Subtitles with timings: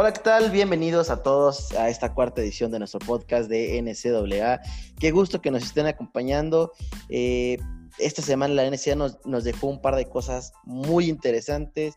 [0.00, 0.52] Hola, ¿qué tal?
[0.52, 4.60] Bienvenidos a todos a esta cuarta edición de nuestro podcast de NCAA.
[5.00, 6.70] Qué gusto que nos estén acompañando.
[7.08, 7.58] Eh,
[7.98, 11.96] esta semana la NCAA nos, dejó un par de cosas muy interesantes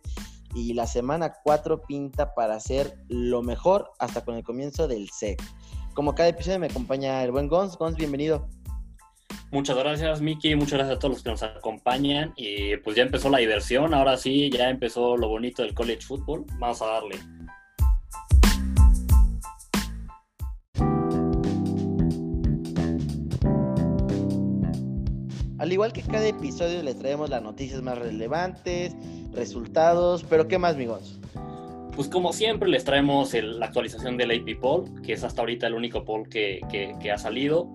[0.56, 5.40] y la semana 4 pinta para hacer lo mejor hasta con el comienzo del SEC.
[5.94, 7.78] Como cada episodio me acompaña el buen Gons.
[7.78, 8.50] Gons, bienvenido.
[9.52, 10.56] Muchas gracias, Miki.
[10.56, 12.34] Muchas gracias a todos los que nos acompañan.
[12.36, 13.94] Y pues ya empezó la diversión.
[13.94, 16.46] Ahora sí, ya empezó lo bonito del college football.
[16.58, 17.20] Vamos a darle.
[25.62, 28.96] Al igual que cada episodio, les traemos las noticias más relevantes,
[29.32, 31.20] resultados, pero ¿qué más, amigos?
[31.96, 35.76] Pues como siempre les traemos la actualización del AP Poll, que es hasta ahorita el
[35.76, 37.70] único poll que, que, ha salido.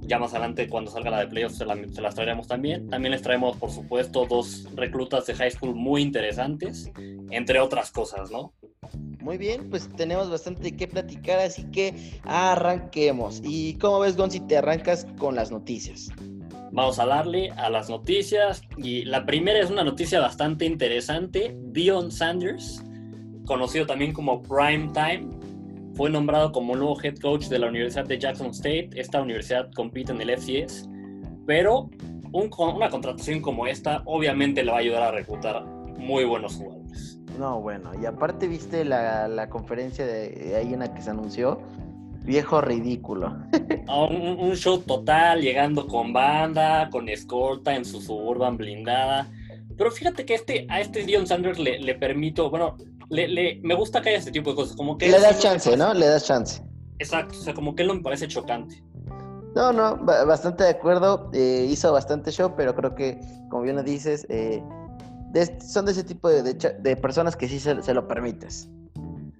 [0.00, 2.88] Ya más adelante, cuando salga la de playoffs, se, se, las traeremos también.
[2.88, 6.90] También les traemos, por supuesto, dos reclutas de high school muy interesantes,
[7.30, 8.52] entre otras cosas, ¿no?
[9.20, 13.40] Muy bien, pues tenemos bastante que platicar, así que arranquemos.
[13.44, 16.08] ¿Y cómo ves, Gon, si te arrancas con las noticias?
[16.70, 21.56] Vamos a darle a las noticias y la primera es una noticia bastante interesante.
[21.58, 22.84] Dion Sanders,
[23.46, 25.28] conocido también como Prime Time,
[25.94, 28.90] fue nombrado como nuevo head coach de la Universidad de Jackson State.
[28.94, 30.88] Esta universidad compite en el FCS,
[31.46, 31.88] pero
[32.32, 35.64] una contratación como esta obviamente le va a ayudar a reclutar
[35.96, 37.18] muy buenos jugadores.
[37.38, 41.60] No, bueno, y aparte viste la, la conferencia de ahí en la que se anunció
[42.28, 43.34] Viejo ridículo.
[43.88, 49.26] un, show total, llegando con banda, con escolta en su suburban blindada.
[49.78, 52.76] Pero fíjate que este, a este Dion Sanders le, le permito, bueno,
[53.08, 54.76] le, me gusta que haya este tipo de cosas.
[54.76, 55.94] Como que le das chance, ¿no?
[55.94, 56.62] Le das chance.
[56.98, 58.84] Exacto, o sea, como que él no me parece chocante.
[59.54, 61.30] No, no, bastante de acuerdo.
[61.32, 64.62] Eh, hizo bastante show, pero creo que, como bien lo dices, eh,
[65.66, 68.68] son de ese tipo de, de, personas que sí se, se lo permites.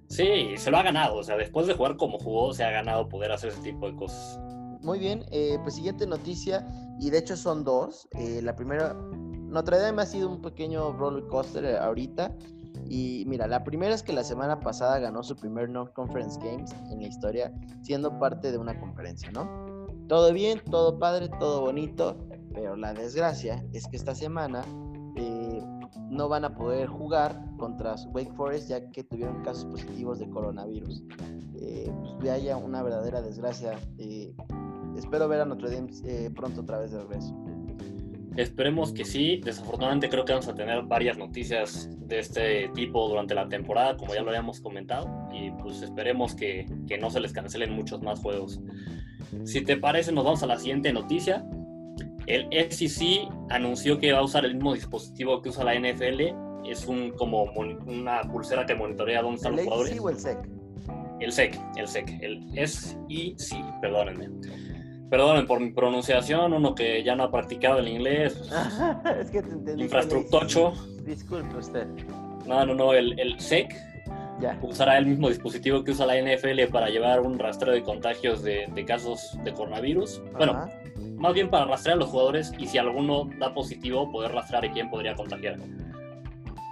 [0.09, 1.17] Sí, se lo ha ganado.
[1.17, 3.95] O sea, después de jugar como jugó, se ha ganado poder hacer ese tipo de
[3.95, 4.39] cosas.
[4.81, 6.65] Muy bien, eh, pues siguiente noticia,
[6.99, 8.07] y de hecho son dos.
[8.17, 12.33] Eh, la primera, Notre Dame ha sido un pequeño roller coaster eh, ahorita.
[12.87, 17.01] Y mira, la primera es que la semana pasada ganó su primer Non-Conference Games en
[17.01, 19.47] la historia, siendo parte de una conferencia, ¿no?
[20.07, 22.17] Todo bien, todo padre, todo bonito,
[22.53, 24.63] pero la desgracia es que esta semana
[26.09, 31.03] no van a poder jugar contra Wake Forest ya que tuvieron casos positivos de coronavirus.
[31.61, 33.79] Eh, pues haya una verdadera desgracia.
[33.97, 34.33] Eh,
[34.97, 37.35] espero ver a Notre Dame eh, pronto otra vez de regreso.
[38.37, 39.41] Esperemos que sí.
[39.43, 44.13] Desafortunadamente creo que vamos a tener varias noticias de este tipo durante la temporada, como
[44.13, 45.09] ya lo habíamos comentado.
[45.33, 48.61] Y pues esperemos que, que no se les cancelen muchos más juegos.
[49.43, 51.45] Si te parece, nos vamos a la siguiente noticia.
[52.29, 56.21] El SEC anunció que va a usar el mismo dispositivo que usa la NFL.
[56.63, 57.43] Es un como
[57.87, 59.93] una pulsera que monitorea dónde están los jugadores.
[59.93, 60.37] ¿El o el SEC?
[61.19, 64.29] El SEC, el SEC, el SEC, perdónenme.
[65.09, 68.39] Perdonen por mi pronunciación, uno que ya no ha practicado el inglés.
[69.19, 69.83] es que te entendí.
[69.83, 70.73] Infraestructocho.
[71.03, 71.87] Disculpe usted.
[72.45, 73.75] No, no, no, el, el SEC
[74.39, 74.59] ya.
[74.61, 78.67] usará el mismo dispositivo que usa la NFL para llevar un rastreo de contagios de,
[78.71, 80.21] de casos de coronavirus.
[80.37, 80.69] Bueno,
[81.19, 84.71] más bien para rastrear a los jugadores y si alguno da positivo, poder rastrear a
[84.71, 85.57] quién podría contagiar.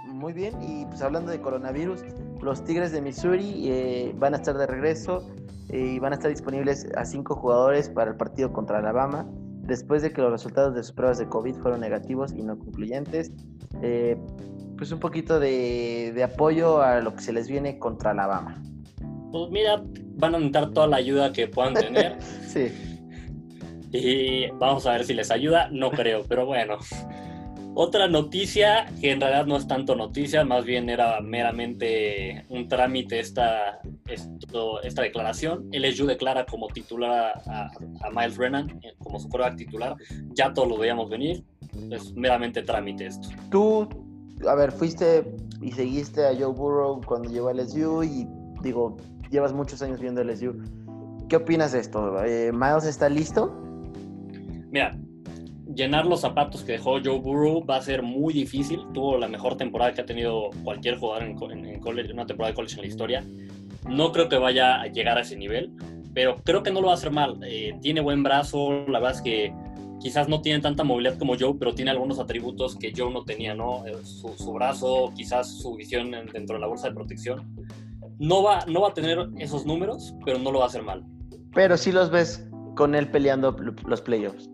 [0.06, 2.00] Muy bien, y pues hablando de coronavirus,
[2.42, 5.30] los Tigres de Missouri eh, van a estar de regreso
[5.68, 9.26] eh, y van a estar disponibles a cinco jugadores para el partido contra Alabama,
[9.62, 13.30] después de que los resultados de sus pruebas de COVID fueron negativos y no concluyentes.
[13.82, 14.16] Eh,
[14.76, 18.62] pues un poquito de, de apoyo a lo que se les viene contra Alabama.
[19.30, 19.82] Pues mira,
[20.16, 22.20] van a necesitar toda la ayuda que puedan tener.
[22.46, 22.87] sí.
[23.92, 26.78] Y vamos a ver si les ayuda, no creo, pero bueno.
[27.80, 33.20] Otra noticia, que en realidad no es tanto noticia, más bien era meramente un trámite
[33.20, 33.78] esta,
[34.82, 35.68] esta declaración.
[35.72, 37.70] LSU declara como titular a,
[38.10, 39.96] Miles Brennan, eh, como su quarterback titular.
[40.34, 41.44] Ya todos lo veíamos venir.
[41.92, 43.28] Es meramente trámite esto.
[43.48, 43.88] Tú,
[44.48, 48.26] a ver, fuiste y seguiste a Joe Burrow cuando llegó a LSU y
[48.60, 48.96] digo,
[49.30, 50.56] llevas muchos años viendo LSU.
[51.28, 52.24] ¿Qué opinas de esto?
[52.24, 53.67] Eh, ¿Miles está listo?
[54.70, 54.96] Mira,
[55.74, 58.80] llenar los zapatos que dejó Joe Burrow va a ser muy difícil.
[58.92, 61.36] Tuvo la mejor temporada que ha tenido cualquier jugador en,
[62.12, 63.24] una temporada de college en la historia.
[63.88, 65.72] No creo que vaya a llegar a ese nivel,
[66.14, 67.38] pero creo que no lo va a hacer mal.
[67.44, 69.54] Eh, tiene buen brazo, la verdad es que
[70.00, 73.54] quizás no tiene tanta movilidad como Joe, pero tiene algunos atributos que Joe no tenía,
[73.54, 73.86] ¿no?
[73.86, 77.54] Eh, su, brazo, quizás su visión dentro de la bolsa de protección.
[78.18, 81.04] No va, no va a tener esos números, pero no lo va a hacer mal.
[81.54, 83.56] Pero sí los ves con él peleando
[83.86, 84.50] los playoffs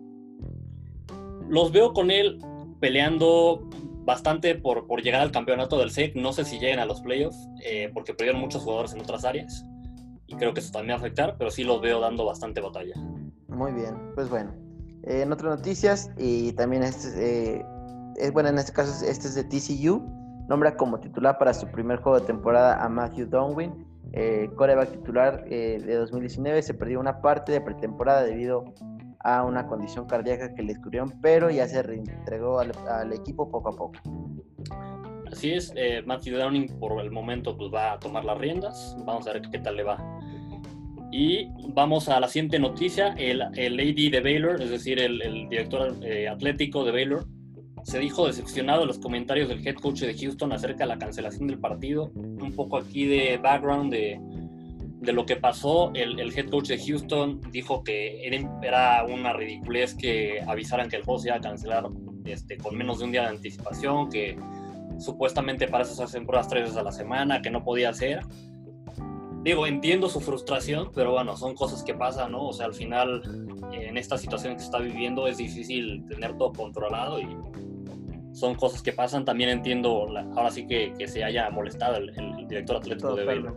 [1.49, 2.39] los veo con él
[2.79, 3.67] peleando
[4.05, 6.15] bastante por, por, llegar al campeonato del SEC.
[6.15, 9.65] No sé si lleguen a los playoffs, eh, porque perdieron muchos jugadores en otras áreas.
[10.27, 12.95] Y creo que eso también va a afectar, pero sí los veo dando bastante batalla.
[13.47, 14.53] Muy bien, pues bueno.
[15.03, 17.65] Eh, en otras noticias, y también este, eh,
[18.17, 20.01] es bueno, en este caso este es de TCU,
[20.49, 23.85] nombra como titular para su primer juego de temporada a Matthew Donwin.
[24.13, 28.63] Eh, coreback titular de 2019 se perdió una parte de pretemporada debido
[29.25, 33.69] a una condición cardíaca que le descubrieron, pero ya se reintegró al, al equipo poco
[33.69, 33.93] a poco.
[35.31, 38.95] Así es, eh, Matthew Downing por el momento pues, va a tomar las riendas.
[39.03, 39.97] Vamos a ver qué tal le va.
[41.11, 43.15] Y vamos a la siguiente noticia.
[43.17, 47.25] El, el AD de Baylor, es decir, el, director eh, atlético de Baylor,
[47.83, 51.47] se dijo decepcionado de los comentarios del head coach de Houston acerca de la cancelación
[51.47, 52.11] del partido.
[52.13, 54.19] Un poco aquí de background de,
[55.05, 58.25] de lo que pasó, el, el, head coach de Houston dijo que
[58.61, 61.87] era una ridiculez que avisaran que el juego se iba a cancelar
[62.25, 64.37] este, con menos de un día de anticipación, que
[64.97, 68.21] supuestamente para eso se hacen pruebas tres veces a la semana, que no podía hacer.
[69.43, 72.47] Digo, entiendo su frustración, pero bueno, son cosas que pasan, ¿no?
[72.47, 73.21] O sea, al final,
[73.71, 77.27] en esta situación que se está viviendo, es difícil tener todo controlado y
[78.33, 79.23] son cosas que pasan.
[79.23, 83.55] También entiendo, ahora sí que, que se haya molestado el, el director atlético de Baylor.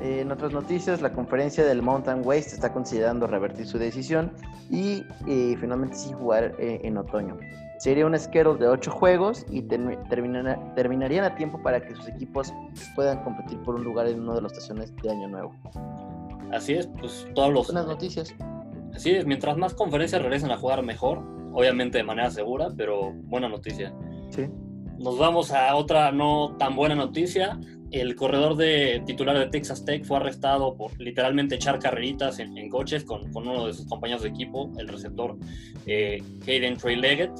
[0.00, 4.32] En otras noticias, la conferencia del Mountain West está considerando revertir su decisión
[4.70, 7.36] y eh, finalmente sí jugar eh, en otoño.
[7.78, 12.52] Sería un schedule de ocho juegos y terminarían a tiempo para que sus equipos
[12.94, 15.54] puedan competir por un lugar en una de las estaciones de Año Nuevo.
[16.52, 17.66] Así es, pues todos los...
[17.66, 18.34] Buenas noticias.
[18.94, 21.22] Así es, mientras más conferencias regresen a jugar mejor,
[21.52, 23.92] obviamente de manera segura, pero buena noticia.
[24.30, 24.48] Sí.
[24.98, 27.58] Nos vamos a otra no tan buena noticia.
[27.90, 33.04] El corredor de titular de Texas Tech fue arrestado por literalmente echar carreritas en, coches
[33.04, 35.36] con, con, uno de sus compañeros de equipo, el receptor
[35.86, 37.32] eh, Hayden Trey Leggett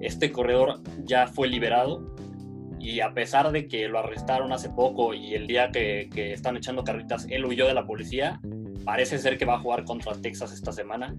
[0.00, 2.14] este corredor ya fue liberado
[2.78, 6.82] y a pesar de que lo arrestaron hace poco y el día que, están echando
[6.82, 8.40] carritas, él huyó de la policía,
[8.84, 11.14] parece ser que va a jugar contra Texas esta semana.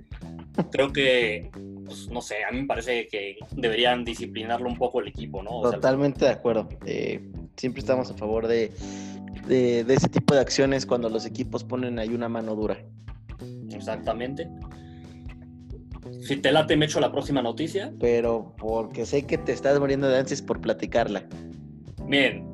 [0.72, 1.52] Creo que,
[1.86, 5.62] pues, no sé, a mí me parece que deberían disciplinarlo un poco el equipo, ¿no?
[5.62, 6.68] Totalmente de acuerdo.
[6.88, 7.22] Eh,
[7.58, 8.72] siempre estamos a favor de,
[9.48, 12.78] de, de ese tipo de acciones cuando los equipos ponen ahí una mano dura.
[13.72, 14.50] Exactamente.
[16.22, 17.94] Si te late, me echo la próxima noticia.
[18.00, 21.24] Pero porque sé que te estás muriendo de ansias por platicarla.
[22.08, 22.52] Bien,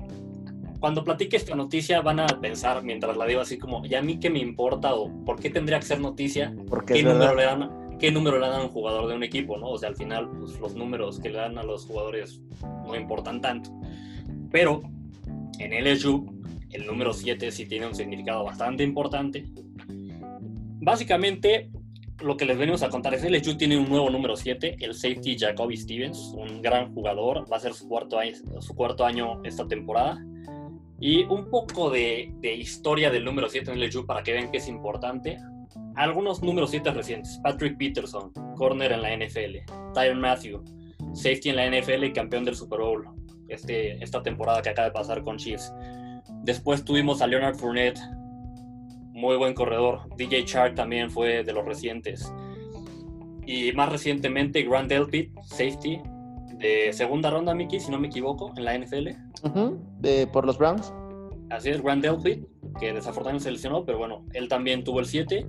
[0.80, 4.20] cuando platique esta noticia van a pensar mientras la digo así como, ¿y a mí
[4.20, 6.56] qué me importa o por qué tendría que ser noticia?
[6.70, 9.58] Porque ¿Qué, número le, dan, ¿Qué número le dan a un jugador de un equipo?
[9.58, 9.70] ¿no?
[9.70, 12.42] O sea, al final pues, los números que le dan a los jugadores
[12.86, 13.72] no importan tanto.
[14.52, 14.82] Pero
[15.60, 16.38] en LSU
[16.72, 19.46] el número 7 sí tiene un significado bastante importante.
[20.80, 21.70] Básicamente
[22.20, 24.94] lo que les venimos a contar es que LSU tiene un nuevo número 7, el
[24.96, 29.44] safety Jacoby Stevens, un gran jugador, va a ser su cuarto año, su cuarto año
[29.44, 30.24] esta temporada.
[31.00, 34.58] Y un poco de, de historia del número 7 en LSU para que vean que
[34.58, 35.38] es importante.
[35.96, 39.58] Algunos números 7 recientes, Patrick Peterson, corner en la NFL,
[39.94, 40.64] Tyron Matthew,
[41.14, 43.17] safety en la NFL y campeón del Super Bowl
[43.50, 45.74] este, esta temporada que acaba de pasar con Chiefs.
[46.44, 48.00] Después tuvimos a Leonard Fournette,
[49.14, 50.02] muy buen corredor.
[50.16, 52.32] DJ Shark también fue de los recientes.
[53.46, 56.02] Y más recientemente, Grant Delpit, safety,
[56.58, 59.10] de segunda ronda, Mickey, si no me equivoco, en la NFL.
[60.00, 60.94] de, por los Browns.
[61.50, 62.46] Así es, Grant Delpit,
[62.80, 65.48] que desafortunadamente se lesionó, pero bueno, él también tuvo el 7.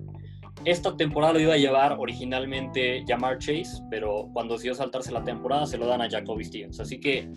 [0.65, 5.67] Esta temporada lo iba a llevar originalmente Jamar Chase, pero cuando decidió saltarse la temporada
[5.67, 6.81] se lo dan a Jacoby Stevens.
[6.81, 7.29] Así que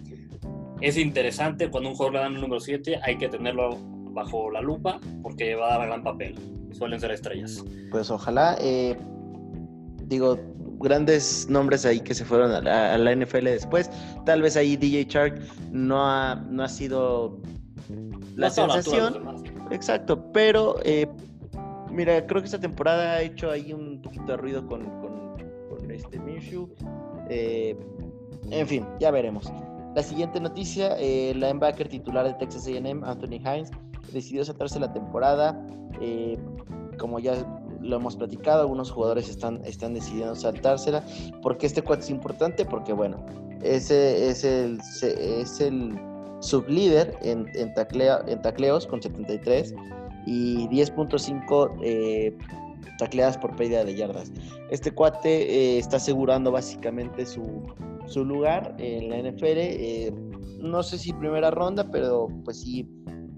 [0.81, 3.77] es interesante cuando un jugador le dan el número 7, hay que tenerlo
[4.13, 6.35] bajo la lupa porque va a dar gran papel.
[6.71, 7.63] Suelen ser estrellas.
[7.91, 8.97] Pues ojalá, eh,
[10.05, 10.39] digo,
[10.79, 13.89] grandes nombres ahí que se fueron a la, NFL después.
[14.25, 17.39] Tal vez ahí DJ Shark no ha, no ha sido
[18.35, 19.43] la sensación.
[19.69, 21.07] Exacto, pero eh,
[21.91, 25.37] mira, creo que esta temporada ha hecho ahí un poquito de ruido con, con,
[25.69, 26.73] con este Minshew.
[27.29, 27.77] Eh,
[28.49, 29.51] en fin, ya veremos.
[29.95, 33.71] La siguiente noticia, el linebacker titular de Texas AM, Anthony Hines,
[34.13, 35.61] decidió saltarse la temporada.
[35.99, 36.37] Eh,
[36.97, 37.33] como ya
[37.81, 41.03] lo hemos platicado, algunos jugadores están, están decidiendo saltársela.
[41.41, 42.63] porque este cuate es importante?
[42.63, 43.25] Porque, bueno,
[43.61, 45.99] ese es el, es el
[46.39, 49.75] sublíder en, en, en tacleos con 73
[50.25, 52.37] y 10.5 eh,
[53.01, 54.31] tacleadas por pérdida de yardas.
[54.69, 57.65] Este cuate eh, está asegurando básicamente su,
[58.05, 60.13] su, lugar en la NFL.
[60.59, 62.87] no sé si primera ronda, pero pues sí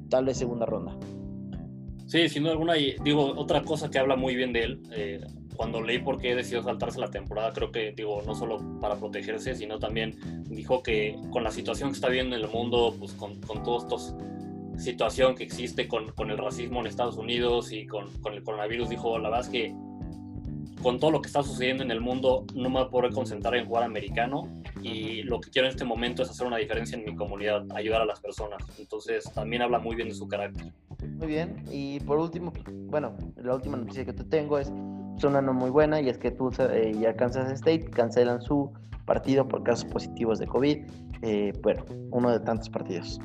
[0.10, 0.98] tal vez segunda ronda.
[2.08, 2.74] Sí, sin alguna.
[2.74, 5.22] Digo, otra cosa que habla muy bien de él, eh,
[5.56, 9.56] cuando leí por qué decidió saltarse la temporada, creo que, digo, no solo para protegerse,
[9.56, 13.40] sino también dijo que con la situación que está viendo en el mundo, pues con,
[13.42, 14.18] con toda esta
[14.78, 18.90] situación que existe con, con, el racismo en Estados Unidos y con, con, el coronavirus,
[18.90, 19.76] dijo, la verdad es que
[20.82, 23.56] con todo lo que está sucediendo en el mundo, no me voy a poder concentrar
[23.56, 24.50] en jugar americano
[24.82, 28.02] y lo que quiero en este momento es hacer una diferencia en mi comunidad, ayudar
[28.02, 28.62] a las personas.
[28.78, 30.74] Entonces, también habla muy bien de su carácter.
[31.18, 32.52] Muy bien, y por último,
[32.88, 34.70] bueno, la última noticia que te tengo es
[35.24, 38.72] una no muy buena y es que tú eh, y Kansas State cancelan su
[39.06, 40.78] partido por casos positivos de COVID.
[41.22, 43.20] Eh, bueno, uno de tantos partidos.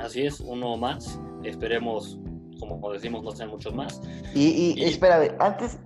[0.00, 1.20] Así es, uno más.
[1.44, 2.18] Esperemos,
[2.58, 4.00] como decimos, no sean muchos más.
[4.34, 5.78] Y, y, espera, antes,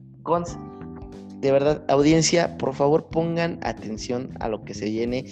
[1.40, 5.26] de verdad, audiencia, por favor pongan atención a lo que se viene.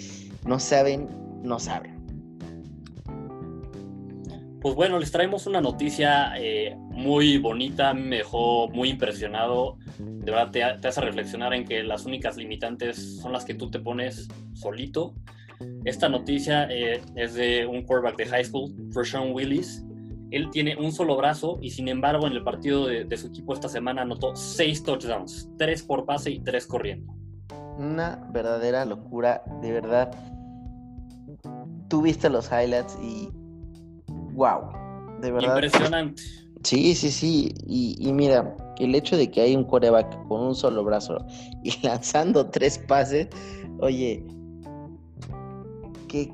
[0.45, 1.09] No saben,
[1.41, 2.03] no saben.
[4.61, 9.77] Pues bueno, les traemos una noticia eh, muy bonita, me dejó muy impresionado.
[9.97, 13.79] De verdad te, hace reflexionar en que las únicas limitantes son las que tú te
[13.79, 15.15] pones solito.
[15.85, 19.83] Esta noticia eh, es de un quarterback de high school, Rashawn Willis.
[20.31, 23.53] Él tiene un solo brazo y sin embargo en el partido de, de su equipo
[23.53, 27.13] esta semana anotó seis touchdowns, tres por pase y tres corriendo.
[27.77, 30.11] Una verdadera locura, de verdad.
[31.87, 33.29] Tuviste los highlights y
[34.33, 34.71] wow,
[35.21, 35.55] de verdad.
[35.55, 36.23] Impresionante.
[36.63, 37.53] Sí, sí, sí.
[37.67, 41.25] Y, mira, el hecho de que hay un coreback con un solo brazo
[41.63, 43.27] y lanzando tres pases,
[43.79, 44.25] oye,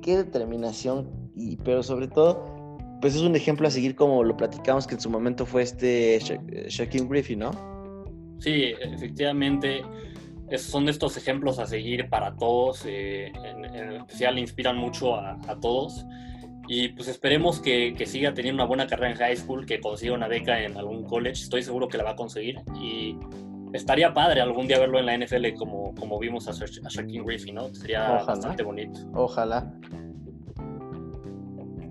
[0.01, 1.09] qué, determinación.
[1.35, 5.01] Y, pero sobre todo, pues es un ejemplo a seguir como lo platicamos que en
[5.01, 6.19] su momento fue este
[6.67, 7.51] Shaquille Griffin, ¿no?
[8.39, 9.81] Sí, efectivamente.
[10.57, 12.83] son de estos ejemplos a seguir para todos.
[12.85, 16.05] Eh, en, especial inspiran mucho a, a todos.
[16.67, 20.13] Y pues esperemos que, que, siga teniendo una buena carrera en high school, que consiga
[20.13, 21.41] una beca en algún college.
[21.41, 22.57] Estoy seguro que la va a conseguir.
[22.79, 23.17] Y
[23.73, 27.55] estaría padre algún día verlo en la NFL como, como vimos a, a Shaquille Griffin,
[27.55, 27.73] ¿no?
[27.73, 28.99] Sería bastante bonito.
[29.13, 29.71] Ojalá.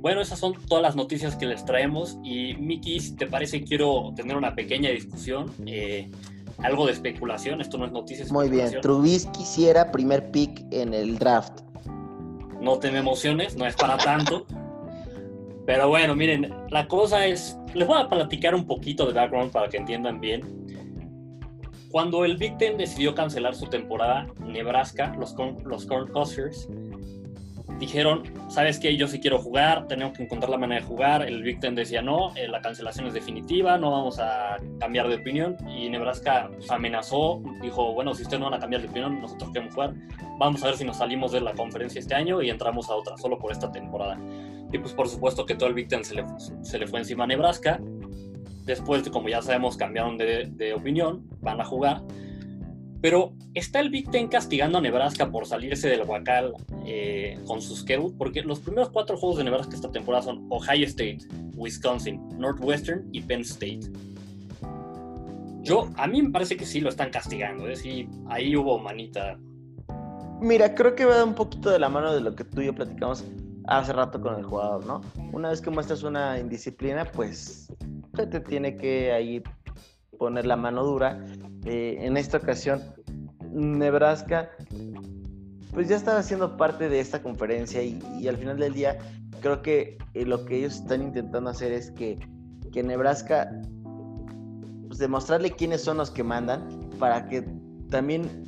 [0.01, 2.19] Bueno, esas son todas las noticias que les traemos.
[2.23, 5.53] Y Miki, si te parece, quiero tener una pequeña discusión.
[5.67, 6.11] Eh,
[6.59, 8.33] algo de especulación, esto no es noticias.
[8.33, 11.61] Muy bien, Trubisky quisiera primer pick en el draft.
[12.61, 14.47] No te emociones, no es para tanto.
[15.67, 19.69] Pero bueno, miren, la cosa es, les voy a platicar un poquito de background para
[19.69, 20.58] que entiendan bien.
[21.91, 26.69] Cuando el Big Ten decidió cancelar su temporada, Nebraska, los, los Cornhuskers,
[27.79, 28.97] dijeron, ¿sabes qué?
[28.97, 31.23] Yo sí quiero jugar, tenemos que encontrar la manera de jugar.
[31.23, 35.17] El Big Ten decía, no, eh, la cancelación es definitiva, no vamos a cambiar de
[35.17, 35.57] opinión.
[35.69, 39.51] Y Nebraska pues, amenazó, dijo, bueno, si ustedes no van a cambiar de opinión, nosotros
[39.53, 39.95] queremos jugar.
[40.39, 43.17] Vamos a ver si nos salimos de la conferencia este año y entramos a otra,
[43.17, 44.19] solo por esta temporada.
[44.73, 46.25] Y pues por supuesto que todo el Big Ten se le,
[46.63, 47.81] se le fue encima a Nebraska.
[48.69, 52.03] Después, de, como ya sabemos, cambiaron de, de opinión, van a jugar.
[53.01, 56.53] Pero está el Big Ten castigando a Nebraska por salirse del Huacal
[56.85, 60.85] eh, con sus schedule, porque los primeros cuatro juegos de Nebraska esta temporada son Ohio
[60.85, 61.21] State,
[61.55, 63.81] Wisconsin, Northwestern y Penn State.
[65.63, 67.77] Yo, a mí me parece que sí lo están castigando, ¿eh?
[67.77, 69.39] sí, ahí hubo manita.
[70.43, 72.75] Mira, creo que va un poquito de la mano de lo que tú y yo
[72.75, 73.25] platicamos
[73.69, 75.01] hace rato con el jugador, ¿no?
[75.33, 77.73] Una vez que muestras una indisciplina, pues
[78.15, 79.43] te tiene que ahí
[80.19, 81.25] poner la mano dura.
[81.65, 82.83] Eh, en esta ocasión,
[83.51, 84.51] Nebraska,
[85.73, 88.99] pues ya estaba siendo parte de esta conferencia y, al final del día
[89.41, 92.19] creo que eh, lo que ellos están intentando hacer es que,
[92.73, 93.51] que Nebraska,
[94.89, 97.47] pues demostrarle quiénes son los que mandan para que
[97.91, 98.45] también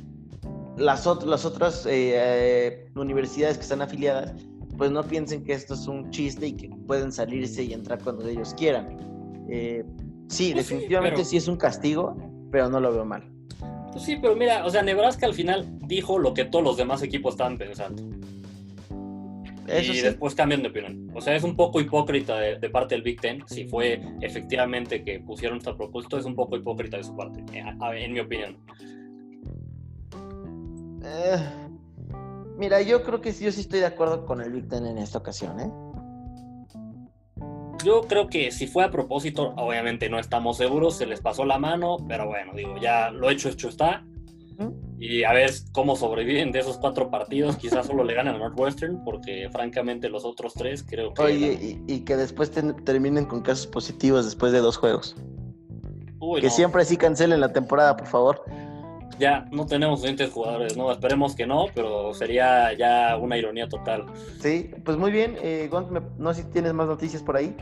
[0.77, 4.33] las, las otras eh, universidades que están afiliadas
[4.81, 8.27] pues no piensen que esto es un chiste y que pueden salirse y entrar cuando
[8.27, 8.97] ellos quieran.
[9.47, 9.85] Eh,
[10.27, 12.17] sí, pues definitivamente sí, es un castigo,
[12.49, 13.31] pero no lo veo mal.
[13.91, 17.03] Pues sí, pero mira, o sea, Nebraska al final dijo lo que todos los demás
[17.03, 18.01] equipos estaban pensando.
[19.67, 21.11] Eso y después cambian de opinión.
[21.13, 23.43] O sea, es un poco hipócrita de, parte del Big Ten.
[23.45, 27.63] Si fue efectivamente que pusieron esta propuesta, es un poco hipócrita de su parte, eh,
[28.03, 28.57] en mi opinión.
[31.05, 31.37] Eh,
[32.61, 34.99] Mira, yo creo que sí, yo sí estoy de acuerdo con el Big Ten en
[34.99, 35.71] esta ocasión, ¿eh?
[37.83, 41.57] Yo creo que si fue a propósito, obviamente no estamos seguros, se les pasó la
[41.57, 44.05] mano, pero bueno, digo, ya lo hecho, hecho está.
[44.99, 47.57] Y a ver cómo sobreviven de esos cuatro partidos.
[47.57, 51.23] Quizás solo le ganan a Northwestern, porque francamente los otros tres creo que.
[51.23, 55.15] Oye, y, que después terminen con casos positivos después de dos juegos.
[56.39, 58.45] que siempre sí cancelen la temporada, por favor
[59.21, 60.91] ya no tenemos suficientes jugadores, ¿no?
[60.91, 64.05] Esperemos que no, pero sería ya una ironía total.
[64.41, 65.37] Sí, pues muy bien.
[65.41, 65.69] Eh,
[66.17, 67.55] no sé si tienes más noticias por ahí.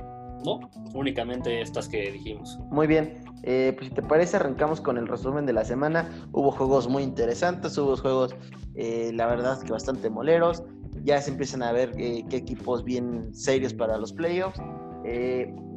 [0.45, 0.61] no,
[0.93, 2.57] únicamente estas que dijimos.
[2.71, 6.09] Muy bien, eh, pues si te parece arrancamos con el resumen de la semana.
[6.31, 8.35] Hubo juegos muy interesantes, hubo juegos,
[8.75, 10.63] eh, la verdad que bastante moleros.
[11.03, 14.59] Ya se empiezan a ver eh, qué equipos bien serios para los playoffs.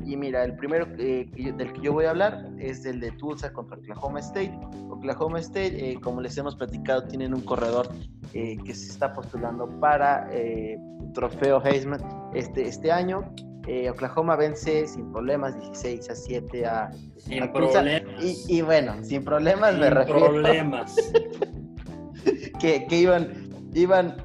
[0.04, 3.78] Y mira, el primero del que yo voy a hablar es el de Tulsa contra
[3.78, 4.58] Oklahoma State.
[4.90, 7.88] Oklahoma State, como les hemos platicado, tienen un corredor
[8.32, 10.28] que se está postulando para
[11.12, 12.00] trofeo Heisman
[12.34, 13.32] este, este año.
[13.68, 16.90] Eh, Oklahoma vence sin problemas 16 a 7 a.
[17.16, 18.02] Sin problemas.
[18.48, 20.30] Y, bueno, sin problemas sin me refiero.
[20.30, 20.96] problemas.
[22.60, 24.16] que, que iban, iban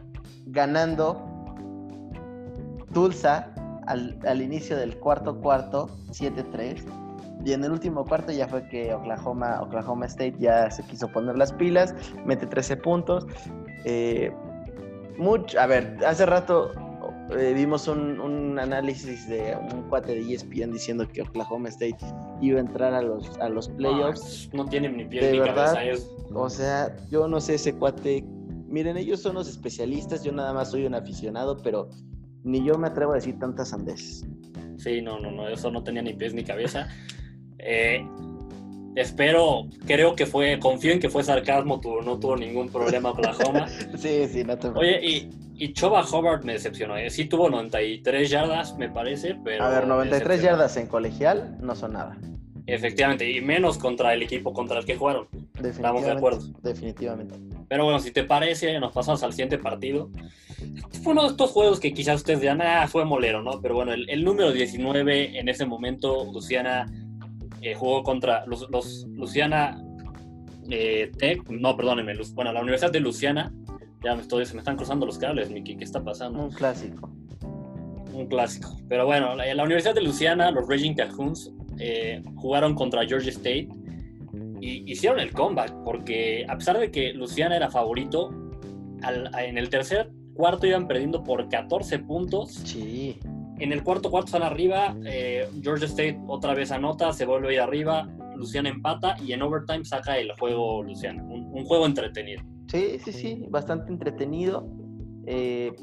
[0.47, 1.23] ganando
[2.93, 3.53] Tulsa
[3.87, 6.83] al, al, inicio del cuarto cuarto, 7-3.
[7.45, 11.37] Y en el último cuarto ya fue que Oklahoma, Oklahoma State ya se quiso poner
[11.37, 11.93] las pilas,
[12.25, 13.25] mete 13 puntos.
[13.85, 14.31] Eh,
[15.17, 16.71] mucho, a ver, hace rato
[17.31, 21.97] eh, vimos un, análisis de un cuate de ESPN diciendo que Oklahoma State
[22.41, 24.49] iba a entrar a los, a los playoffs.
[24.53, 25.79] No, tienen ni pies ni cabeza.
[26.33, 28.23] O sea, yo no sé ese cuate.
[28.67, 31.89] Miren, ellos son los especialistas, yo nada más soy un aficionado, pero
[32.47, 34.25] ni yo me atrevo a decir tantas andeses.
[34.77, 36.87] Sí, no, no, no, eso no tenía ni pies ni cabeza.
[37.59, 38.07] Eh,
[38.95, 43.67] espero, creo que fue, confío en que fue sarcasmo, no tuvo ningún problema Oklahoma.
[43.97, 46.97] sí, sí, no te Oye, y y Choba Hobart me decepcionó.
[46.97, 47.09] ¿eh?
[47.09, 49.63] Sí tuvo 93 yardas, me parece, pero...
[49.63, 52.17] A ver, 93 yardas en colegial no son nada.
[52.67, 55.27] Efectivamente, y menos contra el equipo contra el que jugaron.
[55.63, 56.41] Estamos de acuerdo.
[56.61, 57.35] Definitivamente.
[57.69, 60.11] Pero bueno, si te parece, nos pasamos al siguiente partido.
[61.03, 63.61] Fue uno de estos juegos que quizás ustedes digan, ah, fue molero, ¿no?
[63.61, 66.85] Pero bueno, el, número 19 en ese momento, Luciana
[67.61, 68.67] eh, jugó contra los,
[69.07, 69.81] Luciana
[70.69, 73.51] eh, Tech, no, perdónenme, bueno, la Universidad de Luciana
[74.03, 76.43] ya me estoy, se me están cruzando los cables, Miki, ¿qué está pasando?
[76.43, 77.09] Un clásico.
[78.13, 78.77] Un clásico.
[78.87, 83.69] Pero bueno, la, la Universidad de Luciana, los Raging Cajuns, eh, jugaron contra Georgia State
[84.61, 88.31] y hicieron el comeback, porque a pesar de que Luciana era favorito,
[89.37, 92.53] en el tercer cuarto iban perdiendo por 14 puntos.
[92.53, 93.19] Sí.
[93.59, 97.53] En el cuarto cuarto están arriba, eh, Georgia State otra vez anota, se vuelve a
[97.53, 101.23] ir arriba, Luciana empata y en overtime saca el juego Luciana.
[101.23, 102.43] un juego entretenido.
[102.67, 104.67] Sí, sí, sí, bastante entretenido.
[105.25, 105.73] Eh,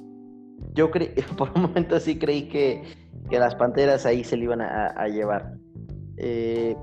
[0.75, 2.83] yo creí, por un momento sí creí que,
[3.31, 5.55] las Panteras ahí se le iban a, llevar.
[6.19, 6.77] Eh,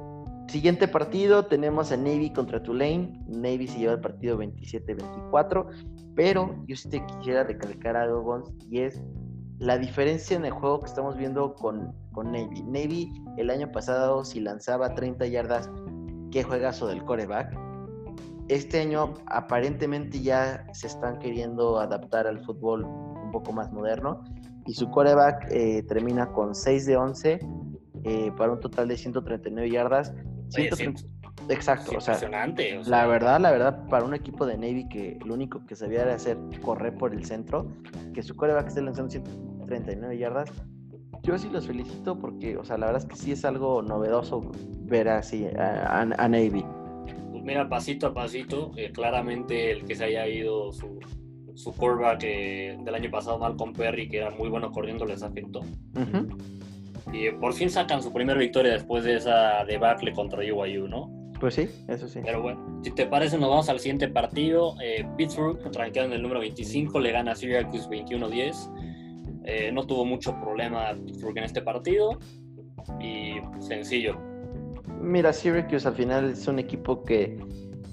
[0.52, 3.20] siguiente partido tenemos a Navy contra Tulane.
[3.28, 5.66] Navy se lleva el partido 27-24,
[6.16, 9.02] pero yo sí te quisiera recalcar algo, Gons, y es
[9.60, 12.64] la diferencia en el juego que estamos viendo con, con Navy.
[12.64, 15.70] Navy el año pasado si lanzaba 30 yardas,
[16.32, 17.72] qué juegazo del coreback
[18.52, 24.26] este año aparentemente ya se están queriendo adaptar al fútbol un poco más moderno
[24.66, 27.40] y su coreback eh, termina con 6 de 11
[28.04, 30.14] eh, para un total de 139 yardas.
[31.50, 32.20] Exacto, o sea,
[32.86, 36.16] la verdad, la verdad, para un equipo de Navy que lo único que sabía era
[36.16, 37.68] hacer correr por el centro,
[38.14, 40.52] que su coreback esté lanzando 139 yardas,
[41.24, 44.52] yo sí los felicito porque, o sea, la verdad es que sí es algo novedoso
[44.84, 46.64] ver así a Navy.
[47.44, 51.00] Mira, pasito a pasito, eh, claramente el que se haya ido su,
[51.56, 55.62] su quarterback del año pasado, Malcolm Perry, que era muy bueno corriendo, les afectó.
[57.12, 61.12] Y por fin sacan su primera victoria después de esa debacle contra UYU, ¿no?
[61.40, 62.20] Pues sí, eso sí.
[62.24, 64.76] Pero bueno, si te parece, nos vamos al siguiente partido.
[64.82, 69.42] Eh, Pittsburgh, rankeado en el número 25, le gana a Syracuse 21-10.
[69.44, 72.20] Eh, no tuvo mucho problema Pittsburgh en este partido.
[73.00, 74.18] Y sencillo,
[75.02, 77.38] Mira, Syracuse al final es un equipo que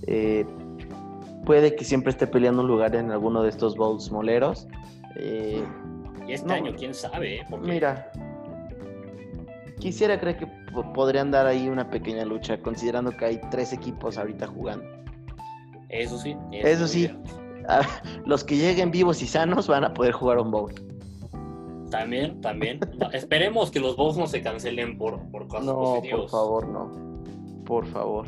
[0.06, 0.44] eh,
[1.46, 4.68] puede que siempre esté peleando un lugar en alguno de estos bowls moleros.
[5.18, 5.62] Y
[6.30, 7.36] este año, quién sabe.
[7.36, 7.46] ¿eh?
[7.62, 8.12] Mira,
[9.78, 10.46] quisiera creer que
[10.94, 14.84] podrían dar ahí una pequeña lucha, considerando que hay tres equipos ahorita jugando.
[15.88, 16.36] Eso sí.
[16.52, 17.10] Eso, sí.
[18.26, 20.72] los que lleguen vivos y sanos van a poder jugar un bowl.
[21.90, 22.80] También, también.
[23.12, 27.64] esperemos que los Bulls no se cancelen por, por cosas No, por favor, no.
[27.64, 28.26] Por favor.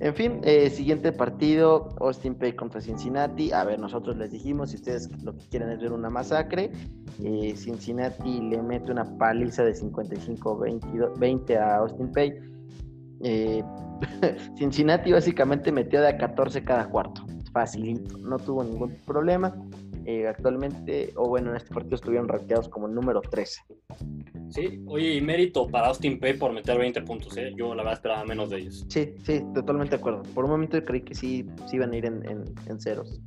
[0.00, 3.52] En fin, eh, siguiente partido, Austin Pay contra Cincinnati.
[3.52, 6.72] A ver, nosotros les dijimos, si ustedes lo que quieren es ver una masacre,
[7.22, 12.32] eh, Cincinnati le mete una paliza de 55-20 a Austin Pay.
[13.22, 13.62] Eh,
[14.56, 17.26] Cincinnati básicamente metió de a 14 cada cuarto.
[17.52, 19.54] Facilito, no tuvo ningún problema.
[20.10, 23.60] Eh, actualmente, o bueno, en este partido estuvieron rankeados como el número 13.
[24.48, 27.52] Sí, oye, y mérito para Austin Pay por meter 20 puntos, ¿eh?
[27.56, 28.84] Yo la verdad esperaba menos de ellos.
[28.88, 30.22] Sí, sí, totalmente de acuerdo.
[30.34, 33.20] Por un momento creí que sí, sí iban a ir en, ceros.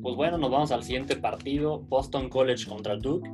[0.00, 3.28] Pues bueno, nos vamos al siguiente partido, Boston College contra Duke.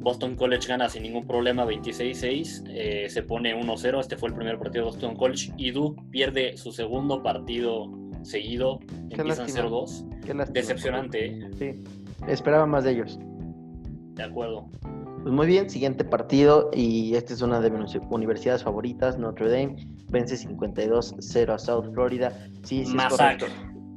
[0.00, 4.58] Boston College gana sin ningún problema 26-6, eh, se pone 1-0, este fue el primer
[4.58, 8.80] partido de Boston College y Duke pierde su segundo partido seguido,
[9.10, 10.52] empiezan 0-2.
[10.52, 11.26] Decepcionante.
[11.26, 11.50] ¿eh?
[11.58, 11.84] Sí,
[12.28, 13.18] esperaba más de ellos.
[14.14, 14.68] De acuerdo.
[15.22, 19.76] Pues muy bien, siguiente partido y esta es una de mis universidades favoritas, Notre Dame
[20.10, 22.32] vence 52-0 a South Florida.
[22.64, 23.46] Sí, sí, es correcto.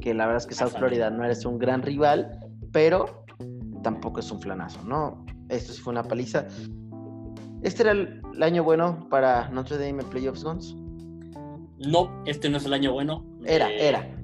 [0.01, 2.39] Que la verdad es que South Florida no eres un gran rival,
[2.71, 3.25] pero
[3.81, 5.25] tampoco es un flanazo, ¿no?
[5.49, 6.47] Esto sí fue una paliza.
[7.63, 10.75] ¿Este era el, año bueno para Notre Dame en Playoffs Guns?
[11.87, 13.25] No, este no es el año bueno.
[13.45, 14.14] Era, eh, era.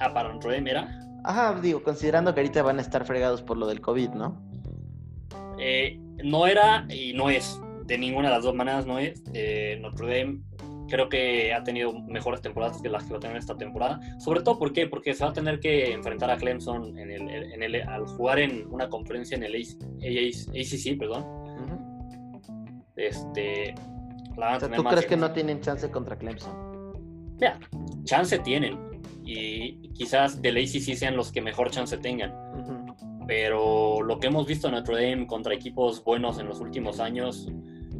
[0.00, 0.88] Ah, para Notre Dame era.
[1.24, 4.40] Ajá, digo, considerando que ahorita van a estar fregados por lo del COVID, ¿no?
[5.58, 7.60] Eh, no era y no es.
[7.84, 9.22] De ninguna de las dos maneras no es.
[9.34, 10.40] Eh, Notre Dame
[10.88, 14.00] creo que ha tenido mejores temporadas que las que va a tener esta temporada.
[14.18, 14.86] Sobre todo, ¿por qué?
[14.86, 18.40] Porque se va a tener que enfrentar a Clemson en el, en el, al jugar
[18.40, 21.26] en una conferencia en el ACC, perdón.
[22.96, 23.74] Este,
[24.76, 26.52] ¿Tú crees que no tienen chance contra Clemson?
[27.38, 27.58] Mira,
[28.04, 28.89] chance tienen.
[29.32, 32.32] Y quizás del ACC sean los que mejor chance tengan
[33.30, 37.46] pero lo que hemos visto en Notre Dame contra equipos buenos en los últimos años,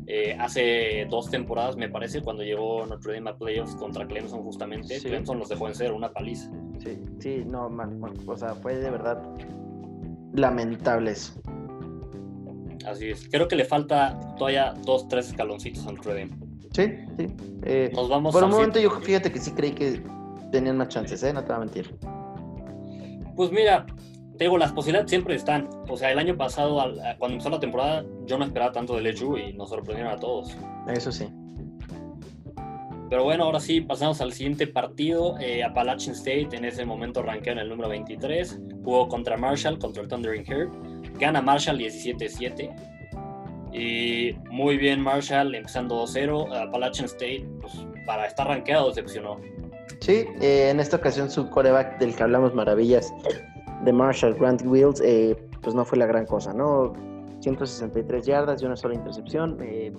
[0.08, 4.98] eh, hace dos temporadas me parece, cuando llegó Notre Dame a playoffs contra Clemson justamente,
[4.98, 6.50] Clemson los dejó en ser una paliza.
[6.80, 9.22] Sí, sí, no, man, o sea, fue de verdad
[10.32, 11.40] lamentable eso.
[12.84, 16.36] Así es, creo que le falta todavía dos, tres escaloncitos a Notre Dame.
[16.72, 17.26] Sí, sí.
[17.62, 20.02] Eh, Nos vamos por un momento yo fíjate que sí creí que
[20.50, 21.32] tenían más chances, ¿eh?
[21.32, 21.94] No te voy a mentir.
[23.36, 23.86] Pues mira,
[24.36, 25.68] te digo, las posibilidades siempre están.
[25.88, 26.76] O sea, el año pasado,
[27.18, 30.56] cuando empezó la temporada, yo no esperaba tanto de LSU y nos sorprendieron a todos.
[30.88, 31.28] Eso sí.
[33.10, 35.36] Pero bueno, ahora sí, pasamos al siguiente partido.
[35.40, 38.60] Eh, Appalachian State en ese momento ranqueó en el número 23.
[38.84, 40.70] Jugó contra Marshall, contra el Thundering Herd.
[41.18, 42.70] Gana Marshall 17-7.
[43.72, 46.68] Y muy bien Marshall, empezando 2-0.
[46.68, 47.74] Appalachian State, pues,
[48.06, 49.40] para estar rankeado, decepcionó.
[50.00, 53.12] Sí, eh, en esta ocasión su coreback del que hablamos maravillas,
[53.84, 56.92] de Marshall, Grant Wills, eh, pues no fue la gran cosa, ¿no?
[57.40, 59.58] 163 yardas y una sola intercepción.
[59.60, 59.92] Eh,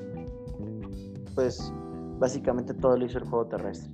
[1.34, 1.74] pues
[2.20, 3.92] básicamente todo lo hizo el juego terrestre.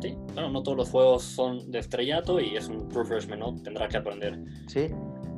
[0.00, 3.54] Sí, bueno, no todos los juegos son de estrellato y es un true freshman, ¿no?
[3.62, 4.38] Tendrá que aprender.
[4.66, 4.88] Sí.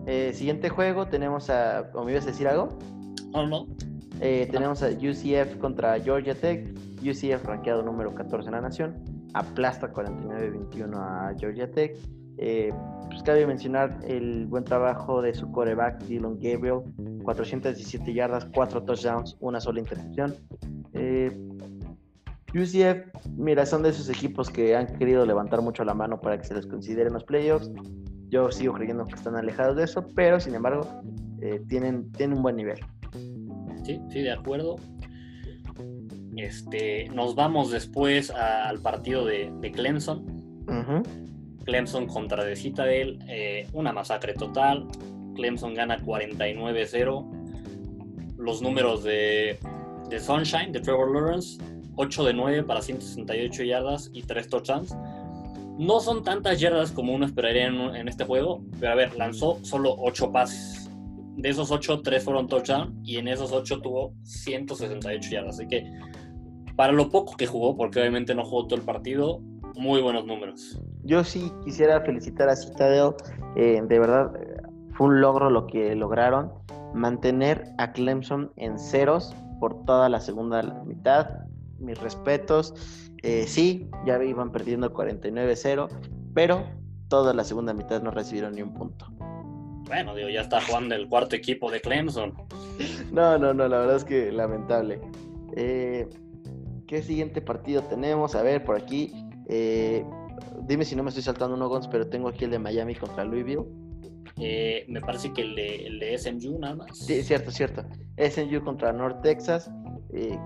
[0.06, 1.90] Eh, siguiente juego tenemos a.
[1.94, 2.68] ¿O me ibas a decir algo?
[3.32, 3.66] No, no.
[4.20, 6.68] tenemos a UCF contra Georgia Tech.
[7.02, 9.12] UCF rankeado número 14 en la nación.
[9.35, 11.97] Aplasta 49-21 a Georgia Tech.
[12.38, 12.73] Eh,
[13.11, 16.81] pues cabe mencionar el buen trabajo de su coreback Dylan Gabriel,
[17.23, 20.35] 417 yardas, 4 touchdowns, una sola intercepción.
[20.95, 21.31] Eh,
[22.55, 26.45] UCF, mira, son de esos equipos que han querido levantar mucho la mano para que
[26.45, 27.71] se les considere en los playoffs.
[28.29, 30.87] Yo sigo creyendo que están alejados de eso, pero sin embargo
[31.40, 32.79] eh, tienen, tienen un buen nivel.
[33.85, 34.77] Sí, sí, de acuerdo.
[36.37, 40.42] Este, nos vamos después al partido de, Clemson.
[41.64, 44.88] Clemson contra de Citadel, eh, una masacre total.
[45.35, 47.27] Clemson gana 49-0.
[48.38, 49.59] Los números de,
[50.09, 51.62] de, Sunshine, de Trevor Lawrence,
[51.97, 54.97] 8 de 9 para 168 yardas y 3 touchdowns.
[55.79, 59.95] No son tantas yardas como uno esperaría en, este juego, pero a ver, lanzó solo
[59.99, 60.90] 8 pases.
[61.37, 65.55] De esos 8, 3 fueron touchdown y en esos 8 tuvo 168 yardas.
[65.59, 65.90] Así que
[66.76, 69.40] para lo poco que jugó, porque obviamente no jugó todo el partido,
[69.74, 70.80] muy buenos números.
[71.02, 73.14] Yo sí quisiera felicitar a Citadel,
[73.56, 74.32] eh, de verdad
[74.92, 76.52] fue un logro lo que lograron,
[76.94, 81.46] mantener a Clemson en ceros por toda la segunda mitad,
[81.78, 82.74] mis respetos,
[83.22, 85.88] eh, sí, ya iban perdiendo 49-0,
[86.35, 86.64] pero
[87.08, 89.06] toda la segunda mitad no recibieron ni un punto.
[89.87, 92.35] Bueno, digo, ya está jugando el cuarto equipo de Clemson.
[93.12, 95.00] No, no, no, la verdad es que lamentable.
[95.54, 96.08] Eh,
[96.92, 98.35] ¿Qué siguiente partido tenemos?
[98.35, 99.11] A ver, por aquí.
[99.48, 100.05] Eh,
[100.68, 103.24] dime si no me estoy saltando uno, Gons, pero tengo aquí el de Miami contra
[103.24, 103.64] Louisville.
[104.37, 106.98] Eh, me parece que el de, el de SMU nada más.
[106.98, 107.83] Sí, cierto, cierto.
[108.18, 109.70] SMU contra North Texas.
[110.12, 110.38] Eh,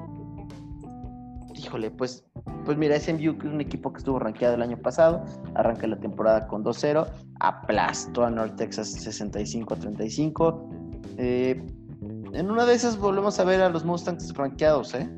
[1.56, 2.24] híjole, pues,
[2.64, 5.24] pues mira, SMU que es un equipo que estuvo rankeado el año pasado,
[5.56, 7.08] arranca la temporada con 2-0,
[7.40, 11.16] aplastó a North Texas 65-35.
[11.18, 15.10] en una de esas volvemos a ver a los Mustangs rankeados, ¿eh?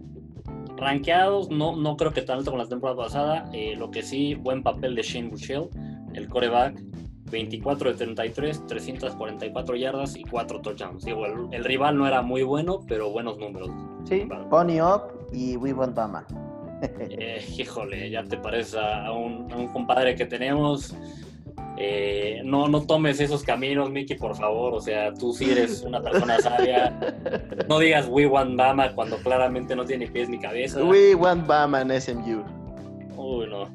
[0.79, 3.51] Rankeados, no, no creo que tanto con la temporada pasada.
[3.53, 5.69] Eh, lo que sí, buen papel de Shane Bushell,
[6.15, 6.83] el coreback.
[7.31, 11.05] 24 de 33, 344 yardas y 4 touchdowns.
[11.05, 13.69] Digo, el, rival no era muy bueno, pero buenos números.
[14.05, 16.27] Sí, Pony Up y We Want Bama.
[16.83, 20.97] eh, híjole, ya te parece a un, a un compadre que tenemos
[21.81, 24.75] Eh, no, no tomes esos caminos, Mickey, por favor.
[24.75, 26.99] O sea, tú sí eres una persona sabia.
[27.69, 30.83] No digas We Want Bama cuando claramente no tiene pies ni cabeza.
[30.83, 32.43] We Want Bama en SMU.
[33.17, 33.69] Uy, no.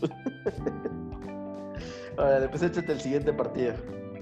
[2.16, 3.74] Ahora, después échate el siguiente partido.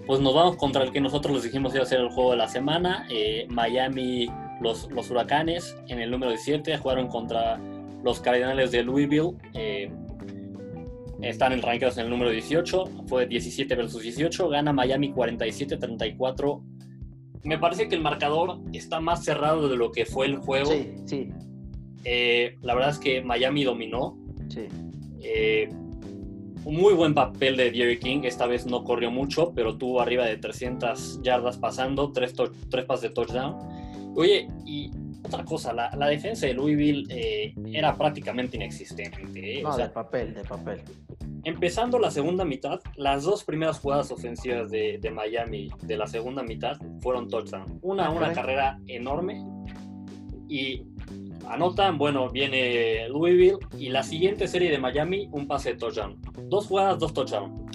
[0.06, 2.38] Pues nos vamos contra el que nosotros les dijimos iba a ser el juego de
[2.38, 3.06] la semana.
[3.08, 4.28] Eh, Miami,
[4.60, 7.60] los, los Huracanes, en el número 17, jugaron contra
[8.02, 9.36] los Cardinales de Louisville.
[9.54, 9.92] Eh,
[11.22, 12.84] están en rankeados en el número 18.
[13.06, 14.48] Fue 17 versus 18.
[14.48, 16.62] Gana Miami 47-34.
[17.44, 20.70] Me parece que el marcador está más cerrado de lo que fue el juego.
[20.70, 21.28] Sí, sí.
[22.04, 24.18] Eh, la verdad es que Miami dominó.
[24.48, 24.66] Sí.
[25.20, 25.68] Eh,
[26.64, 28.20] un muy buen papel de Jerry King.
[28.24, 32.34] Esta vez no corrió mucho, pero tuvo arriba de 300 yardas pasando, tres,
[32.70, 33.56] tres pases de touchdown.
[34.14, 34.90] Oye, y
[35.24, 39.58] otra cosa, la, la defensa de Louisville eh, era prácticamente inexistente.
[39.58, 39.62] ¿eh?
[39.62, 40.82] No, de papel, de papel.
[41.44, 46.42] Empezando la segunda mitad, las dos primeras jugadas ofensivas de, de Miami de la segunda
[46.42, 47.78] mitad fueron touchdown.
[47.82, 49.44] Una, una carrera enorme
[50.48, 50.82] y
[51.46, 56.20] anotan, bueno, viene Louisville y la siguiente serie de Miami, un pase de touchdown.
[56.48, 57.66] Dos jugadas, dos touchdown.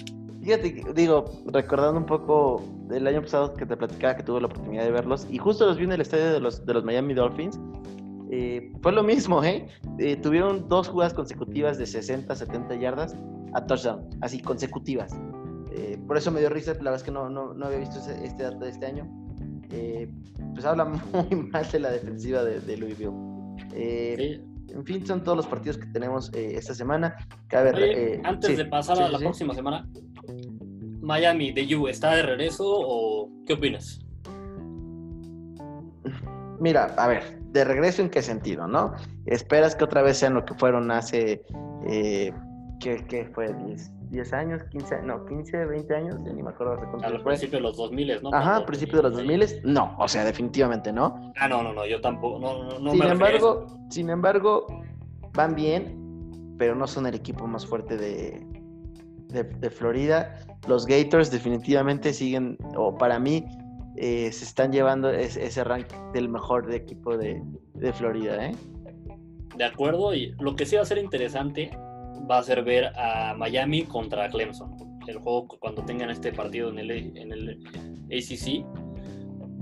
[0.44, 4.84] Fíjate, digo, recordando un poco del año pasado que te platicaba que tuve la oportunidad
[4.84, 7.58] de verlos y justo los vi en el estadio de los, de los Miami Dolphins.
[8.30, 9.66] Eh, fue lo mismo, ¿eh?
[9.98, 10.16] ¿eh?
[10.16, 13.16] Tuvieron dos jugadas consecutivas de 60, 70 yardas
[13.54, 15.16] a touchdown, así consecutivas.
[15.72, 17.98] Eh, por eso me dio risa, la verdad es que no, no, no había visto
[17.98, 19.08] este dato de este año.
[20.52, 23.12] Pues habla muy mal de la defensiva de, de Louisville.
[23.70, 24.53] Sí.
[24.74, 27.16] En fin, son todos los partidos que tenemos esta semana.
[27.48, 29.88] Cabe, Oye, antes sí, de pasar a la próxima semana,
[31.00, 34.00] Miami de U está de regreso o qué opinas?
[36.58, 38.94] Mira, a ver, de regreso en qué sentido, ¿no?
[39.26, 41.44] ¿Esperas que otra vez sean lo que fueron hace,
[41.86, 42.32] eh,
[42.80, 43.52] ¿qué, ¿qué, fue?
[43.52, 47.22] 10, 10, años, 15, no, 15, 20 años, ya ni me acuerdo hace cuánto Al
[47.22, 48.30] principio de los 2000, ¿no?
[48.32, 51.32] Ajá, al principio de los 2000, no, o sea, definitivamente no.
[51.36, 54.66] Ah, no, no, no, yo tampoco, no, no, no sin me embargo, Sin embargo,
[55.32, 58.46] van bien, pero no son el equipo más fuerte de,
[59.28, 63.44] de, de Florida los Gators definitivamente siguen, o para mí,
[63.96, 67.42] eh, se están llevando ese, ese rank del mejor de equipo de,
[67.74, 68.46] de, Florida.
[68.46, 68.52] ¿eh?
[69.56, 71.70] De acuerdo, y lo que sí va a ser interesante
[72.30, 74.76] va a ser ver a Miami contra Clemson.
[75.06, 77.58] El juego cuando tengan este partido en el,
[78.06, 78.64] ACC,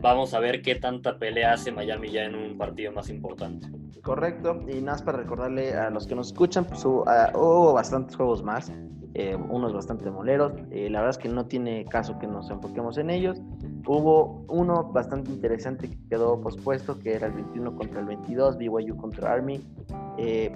[0.01, 3.69] vamos a ver qué tanta pelea hace Miami ya en un partido más importante.
[4.03, 8.17] Correcto, y nada más para recordarle a los que nos escuchan, pues hubo, uh, bastantes
[8.17, 8.73] juegos más
[9.15, 10.53] eh, unos bastante moleros.
[10.71, 13.39] Eh, la verdad es que no tiene caso que nos enfoquemos en ellos.
[13.87, 18.97] Hubo uno bastante interesante que quedó pospuesto, que era el 21 contra el 22, BYU
[18.97, 19.61] contra Army.
[20.17, 20.51] Eh,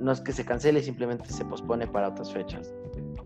[0.00, 2.72] no es que se cancele, simplemente se pospone para otras fechas.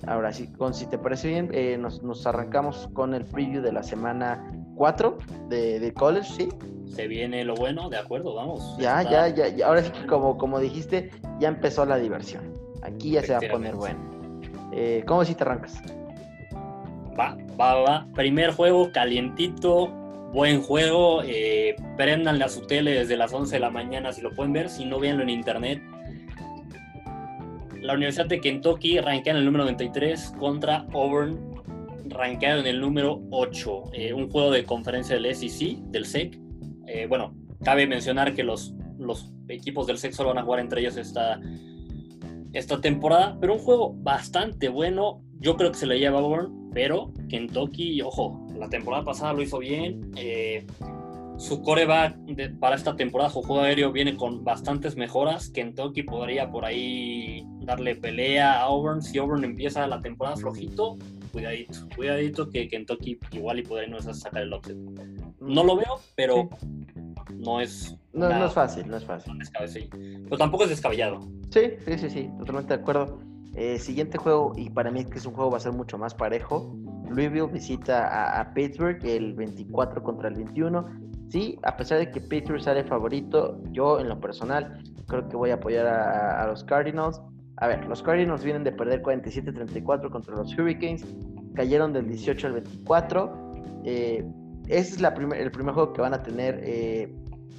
[0.06, 3.72] Ahora, si, con, si te parece bien, eh, nos, nos, arrancamos con el preview de
[3.72, 6.48] la semana 4 de, de, college, ¿sí?
[6.86, 8.76] Se viene lo bueno, de acuerdo, vamos.
[8.78, 12.52] Ya, ya, ya, ya, ahora sí que como, como dijiste, ya empezó la diversión.
[12.82, 13.98] Aquí ya se va a poner bueno.
[14.72, 15.80] Eh, ¿Cómo si te arrancas?
[17.18, 18.06] Va, va, va.
[18.14, 19.88] Primer juego calientito,
[20.32, 21.22] buen juego.
[21.24, 24.68] Eh, préndanle a su tele desde las 11 de la mañana si lo pueden ver,
[24.68, 25.80] si no, véanlo en internet.
[27.84, 31.38] La Universidad de Kentucky rankea en el número 93 contra Auburn,
[32.06, 33.82] rankeado en el número 8.
[33.92, 36.40] Eh, un juego de conferencia del SEC, del SEC.
[36.86, 40.80] Eh, bueno, cabe mencionar que los, los equipos del SEC solo van a jugar entre
[40.80, 41.38] ellos esta
[42.54, 45.22] esta temporada, pero un juego bastante bueno.
[45.38, 49.42] Yo creo que se le lleva a Auburn, pero Kentucky, ojo, la temporada pasada lo
[49.42, 50.10] hizo bien.
[50.16, 50.66] Eh,
[51.36, 52.16] su coreback
[52.60, 55.50] para esta temporada, su juego aéreo viene con bastantes mejoras.
[55.50, 59.02] Kentucky podría por ahí darle pelea a Auburn.
[59.02, 60.96] Si Auburn empieza la temporada flojito,
[61.32, 64.76] cuidadito, cuidadito que Kentucky igual y podría no sacar el upset.
[65.40, 66.48] No lo veo, pero
[67.36, 67.96] no es.
[68.12, 69.34] No, no, es fácil, no es fácil.
[69.90, 71.20] Pero tampoco es descabellado.
[71.50, 73.20] Sí, sí, sí, sí, totalmente de acuerdo.
[73.56, 76.14] Eh, siguiente juego, y para mí que es un juego va a ser mucho más
[76.14, 76.76] parejo.
[77.08, 81.04] Louisville visita a, a, Pittsburgh el 24 contra el 21.
[81.28, 85.50] Sí, a pesar de que Pittsburgh sale favorito, yo en lo personal creo que voy
[85.50, 87.20] a apoyar a, los Cardinals.
[87.56, 91.04] A ver, los Cardinals vienen de perder 47-34 contra los Hurricanes,
[91.54, 93.54] cayeron del 18 al 24.
[93.84, 94.24] Eh,
[94.68, 97.14] ese es el primer juego que van a tener eh,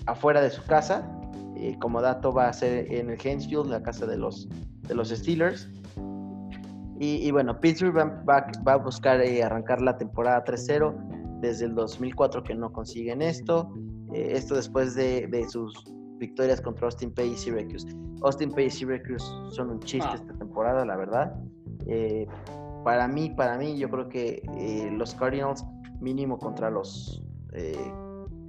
[0.05, 1.09] afuera de su casa.
[1.55, 4.49] Eh, como dato va a ser en el Hainesfield, la casa de los,
[4.87, 5.69] de los Steelers.
[6.97, 7.93] Y, bueno, Pittsburgh
[8.27, 11.14] va, a buscar arrancar la temporada 3-0
[11.45, 13.73] desde el 2004 que no consiguen esto.
[14.13, 15.83] Eh, esto después de, de, sus
[16.17, 17.87] victorias contra Austin Pay y Syracuse.
[18.21, 20.15] Austin Pay y Syracuse son un chiste ah.
[20.15, 21.35] esta temporada, la verdad.
[22.83, 25.63] para mí, para mí, yo creo que eh, los Cardinals,
[25.99, 27.91] mínimo contra los eh,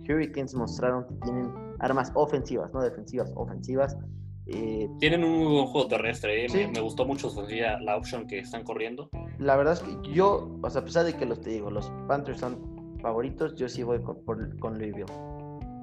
[0.08, 3.96] Hurricanes, mostraron que tienen armas ofensivas, no defensivas, ofensivas.
[4.46, 7.32] Eh, tienen un muy buen juego terrestre, me, gustó mucho
[7.80, 9.10] la opción que están corriendo.
[9.38, 11.90] La verdad es que yo, o sea, a pesar de que los te digo, los
[12.06, 12.75] Panthers son
[13.06, 14.16] favoritos, yo sí voy con,
[14.58, 15.06] con Louisville.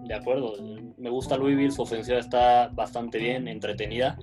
[0.06, 0.56] De acuerdo,
[0.98, 4.18] me gusta Louisville, su ofensiva está bastante bien, entretenida.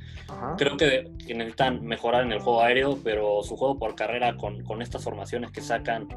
[0.58, 4.82] Creo que, necesitan mejorar en el juego aéreo, pero su juego por carrera con, con
[4.82, 6.08] estas formaciones que sacan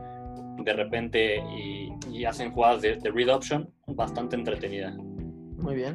[0.57, 4.91] de repente y, hacen jugadas de, de, read option, bastante entretenida.
[4.91, 5.93] Muy bien.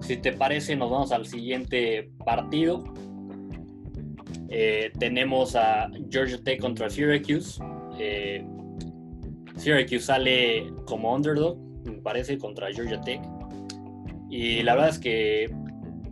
[0.00, 2.84] Si te parece, nos vamos al siguiente partido.
[4.50, 7.62] Eh, tenemos a Georgia Tech contra Syracuse.
[7.98, 8.46] Eh,
[9.58, 13.20] Syracuse sale como underdog me parece, contra Georgia Tech.
[14.30, 15.54] Y la verdad es que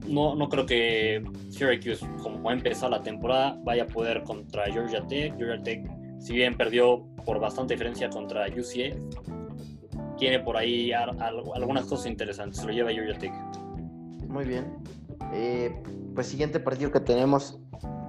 [0.07, 5.07] no, no creo que Syracuse, como ha empezado la temporada, vaya a poder contra Georgia
[5.07, 5.37] Tech.
[5.37, 5.87] Georgia Tech,
[6.19, 8.97] si bien perdió por bastante diferencia contra UCF,
[10.17, 12.65] tiene por ahí algunas cosas interesantes.
[12.65, 13.33] Lo lleva Georgia Tech.
[14.29, 14.73] Muy bien.
[15.33, 15.75] Eh,
[16.15, 17.59] pues siguiente partido que tenemos,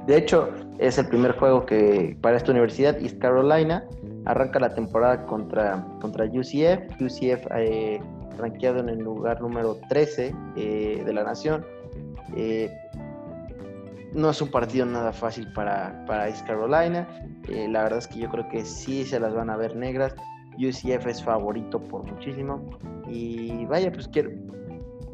[0.06, 3.84] de hecho, es el primer juego que para esta universidad, East Carolina,
[4.28, 8.00] arranca la temporada contra, contra UCF, UCF eh,
[8.38, 11.66] rankeado en el lugar número 13 eh, de la nación.
[12.36, 12.70] Eh,
[14.14, 17.08] no es un partido nada fácil para, para East Carolina.
[17.48, 20.14] Eh, la verdad es que yo creo que sí se las van a ver negras.
[20.58, 22.70] UCF es favorito por muchísimo.
[23.10, 24.32] Y vaya, pues quiero,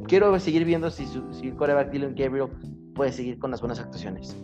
[0.07, 2.47] quiero seguir viendo si, si el coreback Dylan Gabriel
[2.95, 4.35] puede seguir con las buenas actuaciones.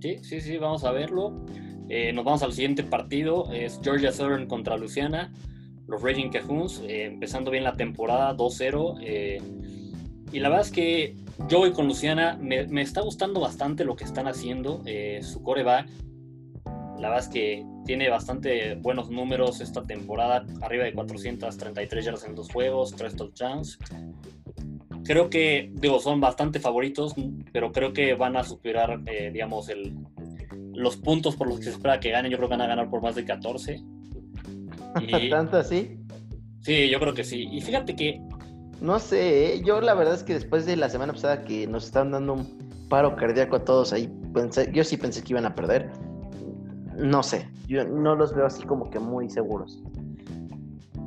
[0.00, 1.44] Sí, sí, sí, vamos a verlo.
[1.92, 5.32] Eh, nos vamos al siguiente partido, es Georgia Southern contra Luciana,
[5.88, 8.98] los Raging Cajuns, eh, empezando bien la temporada 2-0.
[9.02, 9.42] Eh,
[10.30, 11.16] y la verdad es que
[11.48, 14.84] yo voy con Luciana, me, está gustando bastante lo que están haciendo,
[15.22, 15.88] su coreback.
[17.00, 22.36] La verdad es que tiene bastante buenos números esta temporada, arriba de 433 yardas en
[22.36, 23.78] dos juegos, tres touchdowns.
[25.02, 27.16] Creo que, digo, son bastante favoritos,
[27.52, 29.96] pero creo que van a superar, digamos, el,
[30.74, 32.90] los puntos por los que se espera que ganen, yo creo que van a ganar
[32.90, 33.82] por más de 14.
[35.00, 36.00] Y, ¿Tanto así?
[36.62, 37.48] Sí, yo creo que sí.
[37.52, 38.20] Y fíjate que...
[38.80, 39.62] No sé, ¿eh?
[39.64, 42.88] yo la verdad es que después de la semana pasada que nos estaban dando un
[42.88, 45.90] paro cardíaco a todos ahí, pensé, yo sí pensé que iban a perder.
[46.96, 49.80] No sé, yo no los veo así como que muy seguros.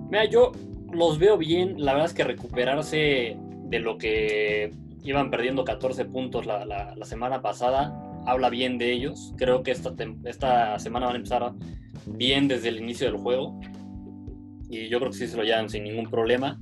[0.10, 0.52] Mira, yo
[0.91, 4.71] los veo bien, la verdad es que recuperarse de lo que
[5.04, 9.33] iban perdiendo 14 puntos la, la semana pasada, habla bien de ellos.
[9.38, 9.93] Creo que esta,
[10.25, 11.53] esta semana van a empezar
[12.05, 13.59] bien desde el inicio del juego.
[14.69, 16.59] Y yo creo que sí se lo llevan sin ningún problema.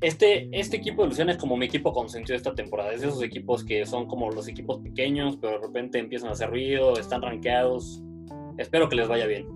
[0.00, 2.92] Este, este equipo de Luciana es como mi equipo consentido esta temporada.
[2.92, 6.32] Es de esos equipos que son como los equipos pequeños, pero de repente empiezan a
[6.32, 8.02] hacer ruido, están rankeados.
[8.56, 9.46] Espero que les vaya bien.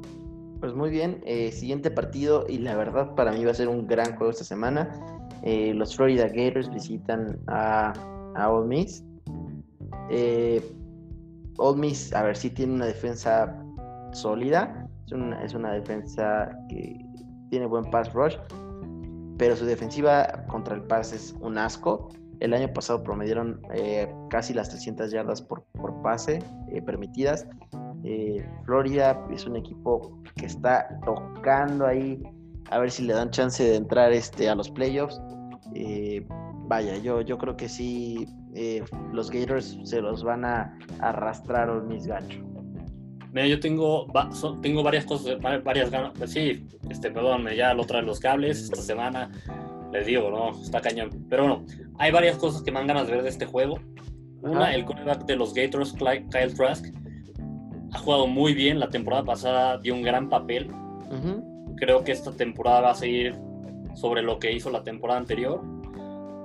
[0.60, 3.86] Pues muy bien, eh, siguiente partido y la verdad para mí va a ser un
[3.86, 4.90] gran juego esta semana.
[5.42, 7.92] Eh, los Florida Gators visitan a,
[8.34, 9.04] a Ole Miss.
[10.10, 10.62] Eh,
[11.58, 13.54] Old Miss, a ver, si tiene una defensa
[14.12, 14.88] sólida.
[15.06, 17.04] Es una, defensa que
[17.50, 18.36] tiene buen pass rush.
[19.38, 22.08] Pero su defensiva contra el pass es un asco.
[22.40, 25.64] El año pasado promedieron eh, casi las 300 yardas por,
[26.02, 27.46] pase eh, permitidas.
[28.02, 32.22] Eh, Florida es un equipo que está tocando ahí
[32.70, 35.20] a ver si le dan chance de entrar este, a los playoffs.
[36.66, 41.82] Vaya, yo, yo creo que sí eh, los Gators se los van a arrastrar o
[41.82, 42.42] mis ganchos.
[43.32, 44.06] Mira, yo tengo,
[44.62, 46.12] tengo varias cosas, varias ganas.
[46.16, 49.28] Pues sí, este, perdón, ya lo traen los cables esta semana.
[49.92, 51.10] Les digo, no, está cañón.
[51.28, 51.64] Pero bueno,
[51.98, 53.80] hay varias cosas que me dan ganas de ver de este juego.
[54.40, 56.86] Una, el quarterback de los Gators, Kyle Trask,
[57.92, 58.78] ha jugado muy bien.
[58.78, 60.70] La temporada pasada dio un gran papel.
[61.76, 63.36] Creo que esta temporada va a seguir
[63.94, 65.73] sobre lo que hizo la temporada anterior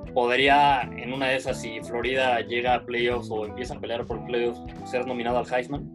[0.09, 4.25] podría, en una de esas, si Florida llega a playoffs o empieza a pelear por
[4.25, 5.89] playoffs, ser nominado al Heisman.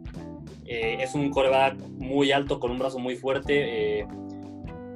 [0.65, 4.07] Eh, es un coreback muy alto, con un brazo muy fuerte, eh,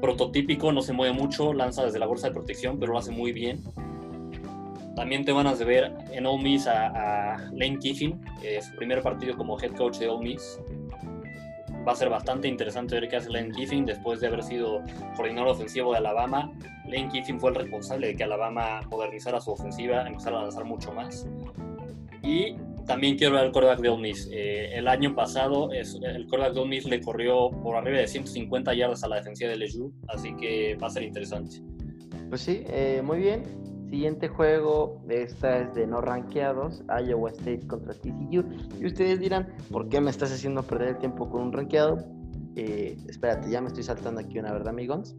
[0.02, 3.32] prototípico, no se mueve mucho, lanza desde la bolsa de protección, pero lo hace muy
[3.32, 3.62] bien.
[4.96, 8.20] También te van a ver en Ole Miss a, Lane Kiffin,
[8.62, 10.60] su primer partido como head coach de Ole Miss
[11.88, 14.84] va a ser bastante interesante ver qué hace Lane Kiffin después de haber sido
[15.16, 16.52] coordinador ofensivo de Alabama.
[16.90, 20.92] Lane Kiffin fue el responsable de que Alabama modernizara su ofensiva, empezara a lanzar mucho
[20.92, 21.28] más.
[22.24, 24.30] Y también quiero ver el quarterback de Ole Miss.
[24.32, 29.04] Eh, el año pasado el quarterback de Miss le corrió por arriba de 150 yardas
[29.04, 31.62] a la defensiva de LSU, así que va a ser interesante.
[32.30, 33.44] Pues sí, eh, muy bien.
[33.90, 38.44] Siguiente juego, esta es de no rankeados, Iowa State contra TCU.
[38.80, 41.98] Y ustedes dirán, ¿por qué me estás haciendo perder el tiempo con un rankeado?
[42.56, 45.16] Eh, espérate, ya me estoy saltando aquí una verdad, amigos.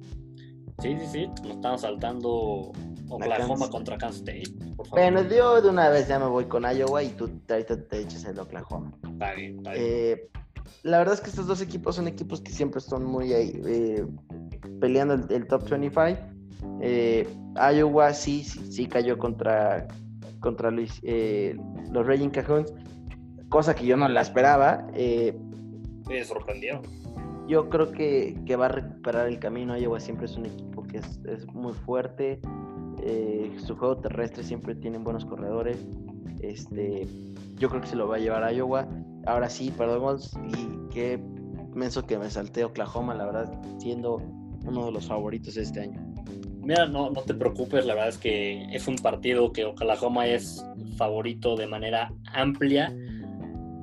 [0.80, 2.72] Sí, sí, sí, nos estamos saltando
[3.10, 4.74] Oklahoma contra Kansas State.
[4.76, 5.12] Por favor.
[5.12, 8.24] Bueno, yo de una vez ya me voy con Iowa y tú ahorita te echas
[8.24, 8.90] el Oklahoma.
[9.12, 9.84] Está bien, está bien.
[9.86, 10.30] Eh,
[10.82, 14.06] la verdad es que estos dos equipos son equipos que siempre están muy ahí, eh,
[14.80, 16.18] peleando el, top 25.
[16.80, 17.28] Eh,
[17.74, 19.86] Iowa sí, sí, cayó contra,
[20.40, 21.56] contra los, eh,
[21.90, 22.72] los Raging Cajuns,
[23.50, 24.86] cosa que yo no la esperaba.
[24.94, 25.36] Eh,
[26.08, 26.80] Me sorprendió.
[27.50, 29.76] Yo creo que, va a recuperar el camino.
[29.76, 32.40] Iowa siempre es un equipo que es, muy fuerte.
[33.66, 35.84] su juego terrestre siempre tienen buenos corredores.
[36.42, 37.08] Este,
[37.56, 38.86] yo creo que se lo va a llevar a Iowa.
[39.26, 41.18] Ahora sí, perdón, y qué
[41.74, 44.18] menso que me salté Oklahoma, la verdad, siendo
[44.64, 46.00] uno de los favoritos este año.
[46.62, 50.64] Mira, no, no te preocupes, la verdad es que es un partido que Oklahoma es
[50.96, 52.94] favorito de manera amplia.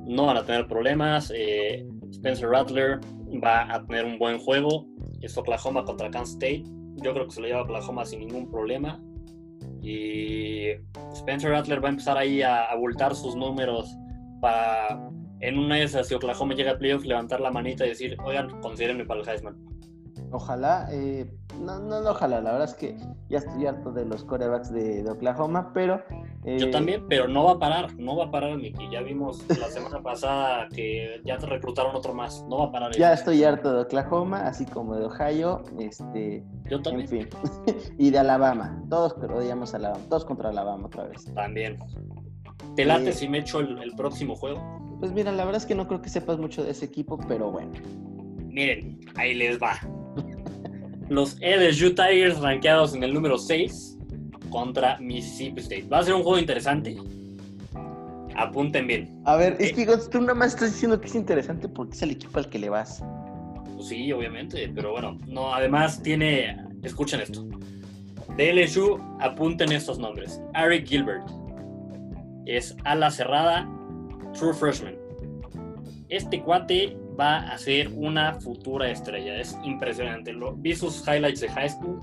[0.06, 1.30] No van a tener problemas.
[1.36, 3.00] Eh, Spencer Rattler
[3.42, 4.86] va a tener un buen juego.
[5.20, 6.64] Es Oklahoma contra Kansas State.
[6.96, 9.02] Yo creo que se lo lleva Oklahoma sin ningún problema.
[9.80, 10.70] Y
[11.12, 13.96] Spencer Rattler va a empezar ahí a abultar sus números
[14.40, 15.08] para
[15.40, 18.60] en una de esas, si Oklahoma llega a playoff, levantar la manita y decir, oigan,
[18.60, 19.56] considérenme para el Heisman.
[20.32, 22.96] Ojalá, eh, no, no, ojalá, la verdad es que
[23.28, 26.02] ya estoy harto de los corebacks de, Oklahoma, pero...
[26.56, 28.88] Yo eh, también, pero no va a parar, no va a parar, Miki.
[28.90, 32.96] Ya vimos la semana pasada que ya te reclutaron otro más, no va a parar.
[32.96, 36.44] Ya estoy harto de Oklahoma, así como de Ohio, este...
[36.70, 37.02] Yo también.
[37.02, 37.28] En fin,
[37.98, 41.24] y de Alabama, todos odiamos Alabama, todos contra Alabama otra vez.
[41.34, 41.78] También.
[42.76, 44.62] ¿Te late si me echo el, próximo juego?
[45.00, 47.50] Pues mira, la verdad es que no creo que sepas mucho de ese equipo, pero
[47.50, 47.72] bueno.
[48.38, 49.78] Miren, ahí les va.
[51.08, 53.87] Los LSU Tigers rankeados en el número 6
[54.50, 55.86] contra Mississippi State.
[55.88, 56.96] Va a ser un juego interesante.
[58.36, 59.20] Apunten bien.
[59.24, 62.02] A ver, es eh, que tú nada más estás diciendo que es interesante porque es
[62.02, 63.02] el equipo al que le vas.
[63.74, 67.46] Pues sí, obviamente, pero bueno, no, además tiene, escuchen esto.
[68.36, 70.40] De LSU apunten estos nombres.
[70.54, 71.28] Eric Gilbert,
[72.46, 73.68] es ala cerrada,
[74.32, 74.96] true freshman.
[76.08, 80.32] Este cuate va a ser una futura estrella, es impresionante.
[80.32, 82.00] Lo, vi sus highlights de high school,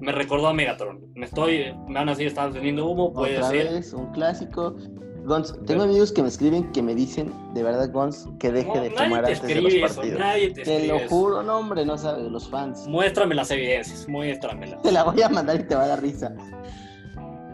[0.00, 1.00] me recordó a Megatron.
[1.14, 3.94] Me estoy, me van a decir, estaba teniendo humo, puede ser.
[3.94, 4.76] un clásico.
[5.24, 8.90] Gons, tengo amigos que me escriben que me dicen, de verdad, Gons, que deje de
[8.90, 10.18] tomar antes de los partidos.
[10.18, 12.86] nadie te, te lo juro, no, hombre, no sabes, los fans.
[12.88, 14.80] Muéstrame las evidencias, muéstramelas.
[14.82, 16.34] Te la voy a mandar y te va a dar risa.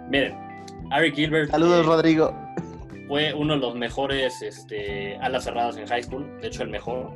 [0.08, 0.34] Miren,
[0.90, 1.50] Ari Gilbert.
[1.50, 2.32] Saludos, eh, Rodrigo.
[3.08, 7.12] Fue uno de los mejores este, alas cerradas en high school, de hecho el mejor.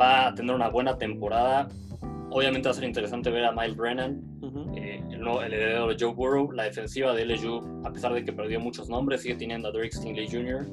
[0.00, 1.68] Va a tener una buena temporada.
[2.34, 4.22] Obviamente va a ser interesante ver a Miles Brennan,
[4.74, 6.50] eh, el, heredero de Joe Burrow.
[6.52, 9.92] La defensiva de LSU, a pesar de que perdió muchos nombres, sigue teniendo a Drake
[9.92, 10.66] Stingley Jr.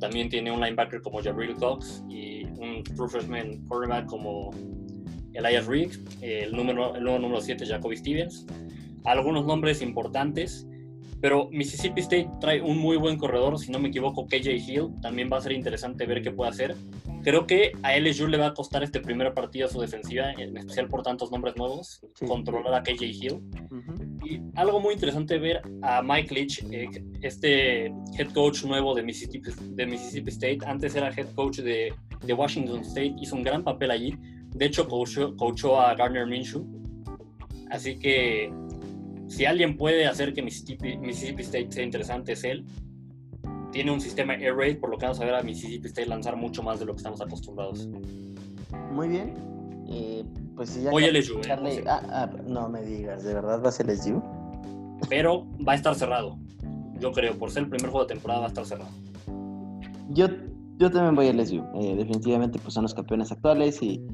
[0.00, 4.50] También tiene un linebacker como Jabril Cox y un true freshman quarterback como
[5.34, 8.46] Elias Rigg, el número, el número 7 Jacoby Stevens.
[9.04, 10.68] Algunos nombres importantes
[11.20, 14.94] pero Mississippi State trae un muy buen corredor, si no me equivoco, KJ Hill.
[15.02, 16.76] También va a ser interesante ver qué puede hacer.
[17.28, 20.56] Creo que a LSU le va a costar este primer partido a su defensiva, en
[20.56, 23.42] especial por tantos nombres nuevos, controlar a KJ Hill.
[24.24, 26.88] Y algo muy interesante ver a Mike Leach, eh,
[27.20, 30.60] este head coach nuevo de Mississippi, de Mississippi State.
[30.64, 34.16] Antes era head coach de, de Washington State, hizo un gran papel allí.
[34.54, 36.66] De hecho, coachó, coachó a Garner Minshew.
[37.68, 38.50] Así que
[39.28, 42.64] si alguien puede hacer que Mississippi, State sea interesante es él.
[43.72, 46.36] Tiene un sistema air raid, por lo que vamos a ver a Mississippi State lanzar
[46.36, 47.88] mucho más de lo que estamos acostumbrados.
[48.92, 49.34] Muy bien.
[49.90, 50.24] Eh,
[50.56, 51.40] pues si ya Oye, LSU.
[51.40, 51.84] ¿eh?
[51.86, 54.22] Ah, ah, no me digas, ¿de verdad va a ser LSU?
[55.08, 56.38] Pero va a estar cerrado.
[56.98, 58.90] Yo creo, por ser el primer juego de temporada va a estar cerrado.
[60.10, 60.26] Yo,
[60.78, 61.62] yo también voy a LSU.
[61.80, 64.04] Eh, definitivamente pues son los campeones actuales y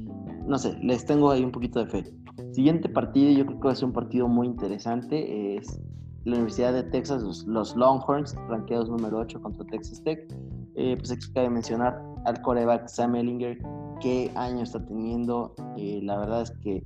[0.46, 2.04] no sé, les tengo ahí un poquito de fe.
[2.52, 5.56] Siguiente partido, yo creo que va a ser un partido muy interesante.
[5.56, 5.80] Es
[6.24, 10.26] la Universidad de Texas, los, Longhorns, ranqueados número 8 contra Texas Tech.
[10.74, 13.58] Eh, pues aquí cabe mencionar al coreback Sam Ellinger,
[14.00, 15.54] qué año está teniendo.
[15.76, 16.84] Eh, la verdad es que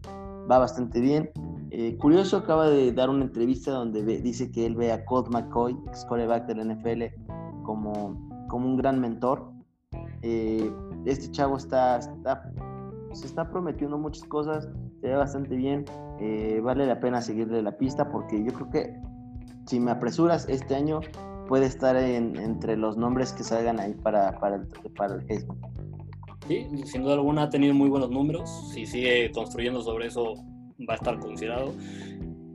[0.51, 1.31] va bastante bien.
[1.71, 5.77] Eh, curioso, acaba de dar una entrevista donde dice que él ve a Colt McCoy,
[5.87, 7.05] ex coreback del NFL,
[7.63, 8.19] como,
[8.49, 9.53] como un gran mentor.
[10.23, 12.51] este chavo está, está
[13.13, 14.69] se está prometiendo muchas cosas,
[15.01, 15.85] se ve bastante bien,
[16.63, 19.09] vale la pena seguirle la pista porque yo creo que
[19.69, 21.01] si me apresuras este año
[21.47, 24.67] puede estar entre los nombres que salgan ahí para, para, el,
[24.97, 25.59] para el Facebook.
[26.47, 30.35] Sí, sin duda alguna ha tenido muy buenos números, si sigue construyendo sobre eso
[30.89, 31.73] va a estar considerado.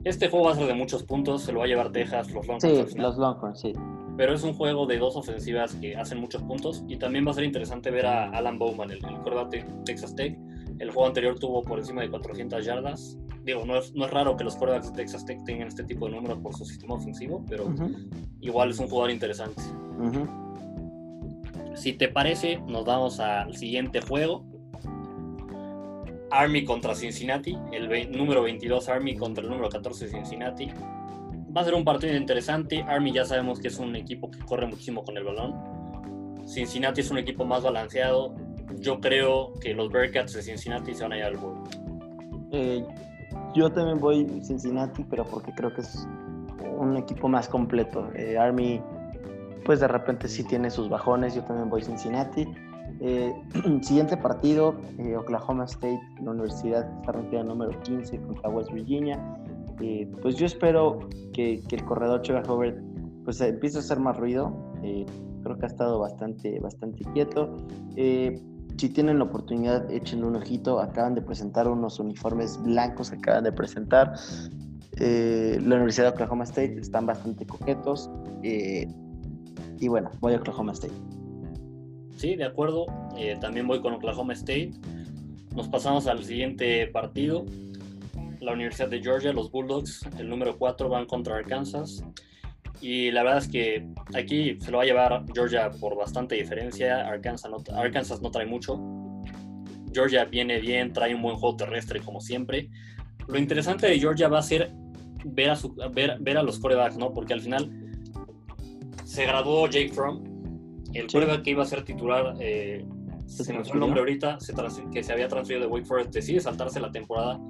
[0.04, 2.46] Este juego va a ser de muchos puntos, se lo va a llevar Texas, los
[2.46, 2.90] Longhorns.
[2.92, 3.72] Sí, los Longhorns, sí.
[4.16, 7.34] Pero es un juego de dos ofensivas que hacen muchos puntos y también va a
[7.34, 10.38] ser interesante ver a Alan Bowman, el, el de Texas Tech.
[10.78, 13.18] El juego anterior tuvo por encima de 400 yardas.
[13.44, 16.06] Digo, no es, no es raro que los quarterbacks de Texas Tech tengan este tipo
[16.06, 17.72] de números por su sistema ofensivo, pero
[18.40, 19.62] igual es un jugador interesante.
[21.74, 24.44] Si te parece, nos vamos al siguiente juego.
[26.30, 30.70] Army contra Cincinnati, el número 22 Army contra el número 14 Cincinnati.
[31.56, 32.82] Va a ser un partido interesante.
[32.88, 35.54] Army ya sabemos que es un equipo que corre muchísimo con el balón.
[36.46, 38.34] Cincinnati es un equipo más balanceado.
[38.80, 41.62] Yo creo que los Bearcats de Cincinnati se van a ir al juego.
[42.52, 42.84] Eh,
[43.54, 46.06] yo también voy Cincinnati, pero porque creo que es
[46.78, 48.10] un equipo más completo.
[48.14, 48.82] Eh, Army,
[49.64, 51.34] pues de repente sí tiene sus bajones.
[51.34, 52.46] Yo también voy Cincinnati.
[53.00, 53.32] Eh,
[53.82, 59.18] siguiente partido, eh, Oklahoma State, la universidad está rankada número 15 contra West Virginia.
[59.80, 61.00] Eh, pues yo espero
[61.32, 62.82] que, el corredor Trevor Howard
[63.24, 64.52] pues empiece a hacer más ruido.
[65.42, 67.56] creo que ha estado bastante, bastante quieto.
[68.76, 70.80] Si tienen la oportunidad, echen un ojito.
[70.80, 74.14] Acaban de presentar unos uniformes blancos acaban de presentar.
[74.98, 78.10] la Universidad de Oklahoma State están bastante coquetos.
[78.42, 80.94] y bueno, voy a Oklahoma State.
[82.16, 82.86] Sí, de acuerdo.
[83.16, 84.72] Eh, también voy con Oklahoma State.
[85.54, 87.44] Nos pasamos al siguiente partido.
[88.40, 92.04] La Universidad de Georgia, los Bulldogs, el número 4 van contra Arkansas.
[92.80, 97.06] Y la verdad es que aquí se lo va a llevar Georgia por bastante diferencia.
[97.06, 98.78] Arkansas no, Arkansas no trae mucho.
[99.92, 102.68] Georgia viene bien, trae un buen juego terrestre como siempre.
[103.28, 104.72] Lo interesante de Georgia va a ser
[105.24, 107.12] ver a, su, ver, ver a los corebacks, ¿no?
[107.12, 107.70] Porque al final
[109.04, 110.22] se graduó Jake Fromm,
[110.92, 111.18] el sí.
[111.42, 112.84] que iba a ser titular, eh,
[113.26, 114.38] se me el nombre ahorita,
[114.92, 117.40] que se había transferido de Wake Forest, decide saltarse la temporada.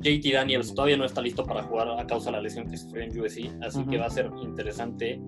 [0.00, 3.04] JT Daniels todavía no está listo para jugar a causa de la lesión que sufrió
[3.04, 5.20] en USC, así que va a ser interesante.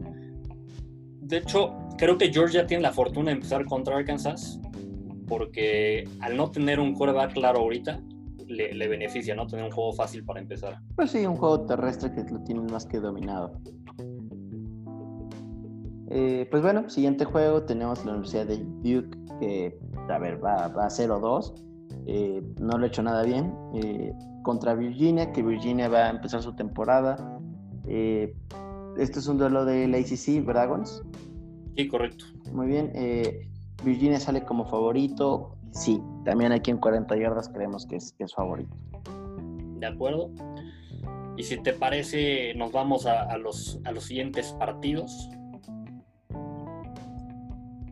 [1.21, 4.61] De hecho, creo que Georgia tiene la fortuna de empezar contra Arkansas,
[5.29, 8.01] porque al no tener un quarterback claro ahorita,
[8.47, 9.47] le, le, beneficia, ¿no?
[9.47, 10.79] Tener un juego fácil para empezar.
[10.95, 13.59] Pues sí, un juego terrestre que lo tienen más que dominado.
[16.11, 19.79] Eh, pues bueno, siguiente juego tenemos la Universidad de Duke, que
[20.11, 21.55] a ver, va, va a 0-2.
[22.07, 23.55] Eh, no lo ha hecho nada bien.
[23.75, 24.13] Eh,
[24.43, 27.39] contra Virginia, que Virginia va a empezar su temporada.
[27.87, 31.03] este es un duelo de la ACC, Dragons.
[31.77, 32.25] Sí, correcto.
[32.53, 32.93] Muy bien.
[33.85, 35.57] Virginia sale como favorito.
[35.73, 38.77] Sí, también aquí en 40 yardas creemos que es, que es favorito.
[39.79, 40.31] De acuerdo.
[41.37, 45.31] Y si te parece, nos vamos a, los, a los siguientes partidos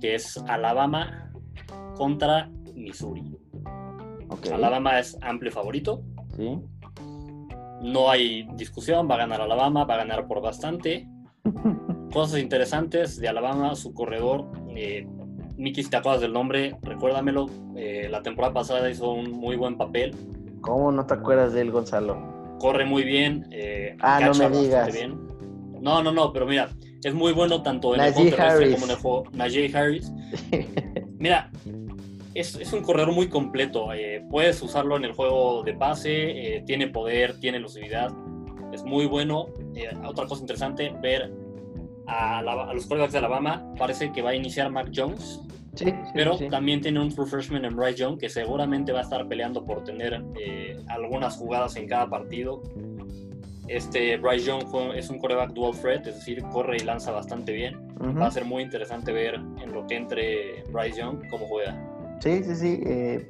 [0.01, 1.31] que es Alabama
[1.97, 3.37] contra Missouri.
[4.53, 6.03] Alabama es amplio favorito.
[6.41, 6.59] Sí.
[7.83, 11.07] No hay discusión, va a ganar Alabama, va a ganar por bastante.
[12.13, 14.51] Cosas interesantes de Alabama, su corredor.
[14.75, 15.07] Eh,
[15.57, 17.47] Miki, si te acuerdas del nombre, recuérdamelo.
[17.77, 20.15] Eh, la temporada pasada hizo un muy buen papel.
[20.63, 22.19] ¿Cómo no te acuerdas de él, Gonzalo?
[22.59, 23.47] Corre muy bien.
[23.51, 24.95] Eh, ah, no me digas.
[25.81, 26.71] No, no, no, pero mira,
[27.05, 29.25] es muy bueno tanto en el juego terrestre como en el juego.
[29.33, 30.11] Najee Harris.
[31.19, 31.51] Mira,
[32.35, 33.93] es, un corredor muy completo.
[33.93, 38.13] Eh, puedes usarlo en el juego de pase, eh, tiene poder, tiene elusividad.
[38.73, 39.49] Es muy bueno.
[39.75, 41.33] Eh, otra cosa interesante, ver
[42.07, 43.73] a, los quarterbacks de Alabama.
[43.79, 45.41] Parece que va a iniciar Mac Jones.
[45.75, 49.29] Sí, pero también tiene un true freshman en Bryce Young que seguramente va a estar
[49.29, 50.21] peleando por tener
[50.89, 52.61] algunas jugadas en cada partido.
[53.69, 54.65] Este Bryce Young
[54.97, 57.79] es un coreback dual threat, es decir, corre y lanza bastante bien.
[58.21, 61.90] Va a ser muy interesante ver en lo que entre Bryce Young cómo juega.
[62.21, 62.81] Sí, sí, sí.
[62.85, 63.27] Eh,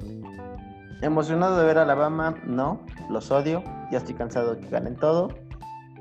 [1.01, 3.63] emocionado de ver a Alabama, no, los odio.
[3.89, 5.29] Ya estoy cansado de que ganen todo.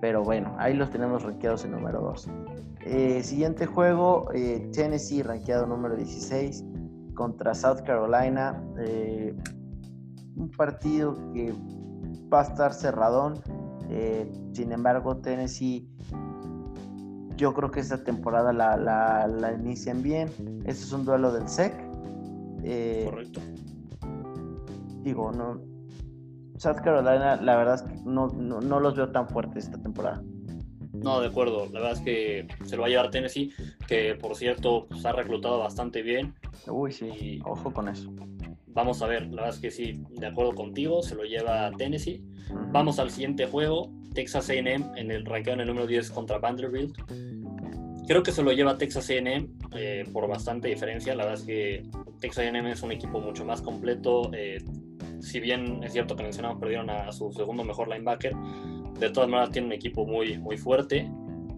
[0.01, 2.29] Pero bueno, ahí los tenemos rankeados en número 2.
[2.87, 6.65] Eh, siguiente juego, eh, Tennessee rankeado número 16
[7.15, 8.61] contra South Carolina.
[10.37, 11.53] un partido que
[12.33, 13.41] va a estar cerradón.
[14.53, 15.89] Sin embargo, Tennessee,
[17.37, 20.29] yo creo que esta temporada la, la, inician bien.
[20.65, 21.90] Este es un duelo del SEC.
[22.65, 23.41] Eh, Correcto.
[25.03, 25.61] Digo, no.
[26.59, 30.23] South Carolina, la verdad es que no, no, los veo tan fuertes esta temporada.
[30.93, 31.65] No, de acuerdo.
[31.73, 33.51] La verdad es que se lo va a llevar Tennessee,
[33.87, 36.35] que por cierto se pues, ha reclutado bastante bien.
[36.69, 37.41] Uy, sí.
[37.47, 38.13] Ojo con eso.
[38.67, 42.23] Vamos a ver, la verdad es que sí, de acuerdo contigo, se lo lleva Tennessee.
[42.73, 46.97] Vamos al siguiente juego, Texas AM en el ranqueo en el número 10 contra Vanderbilt.
[48.11, 49.47] Creo que se lo lleva Texas AM
[49.77, 51.15] eh, por bastante diferencia.
[51.15, 51.85] La verdad es que
[52.19, 54.33] Texas AM es un equipo mucho más completo.
[54.35, 54.59] Eh,
[55.21, 58.35] si bien es cierto que mencionamos, perdieron a, su segundo mejor linebacker,
[58.99, 61.09] de todas maneras tiene un equipo muy, muy fuerte.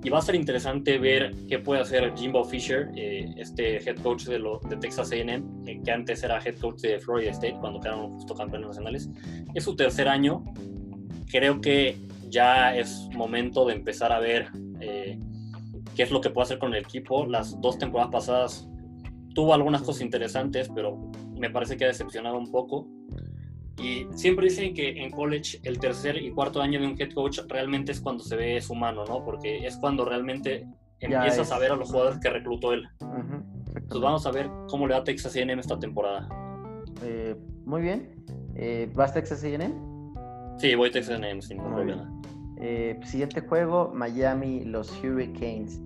[0.05, 4.24] Y va a ser interesante ver qué puede hacer Jimbo Fisher, eh, este head coach
[4.24, 7.80] de, lo, de Texas AM, eh, que antes era head coach de Florida State cuando
[7.80, 9.09] quedaron justo campeones nacionales.
[9.55, 10.44] Es su tercer año.
[11.30, 11.96] Creo que
[12.28, 14.50] ya es momento de empezar a ver
[15.97, 17.26] qué es lo que puede hacer con el equipo.
[17.26, 18.68] Las dos temporadas pasadas
[19.34, 22.86] tuvo algunas cosas interesantes, pero me parece que ha decepcionado un poco.
[23.78, 27.40] Y siempre dicen que en college el tercer y cuarto año de un head coach
[27.49, 29.24] realmente es cuando se ve su mano, ¿no?
[29.24, 30.66] Porque es cuando realmente
[31.01, 32.86] empiezas a ver a los jugadores que reclutó él.
[33.74, 36.28] Entonces vamos a ver cómo le va a Texas A&M esta temporada.
[37.03, 37.34] Eh,
[37.64, 38.24] muy bien.
[38.55, 39.72] Eh, ¿Vas Texas A&M?
[40.59, 42.09] Sí, voy a Texas A&M sin problema.
[42.64, 45.80] Eh, siguiente juego, Miami, los Hurricanes.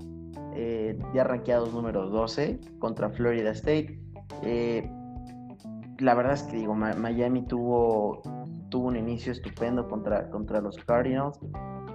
[1.14, 3.98] ya rankeados número 12 contra Florida State
[5.98, 8.22] la verdad es que digo, Miami tuvo,
[8.68, 11.38] tuvo un inicio estupendo contra, contra los Cardinals.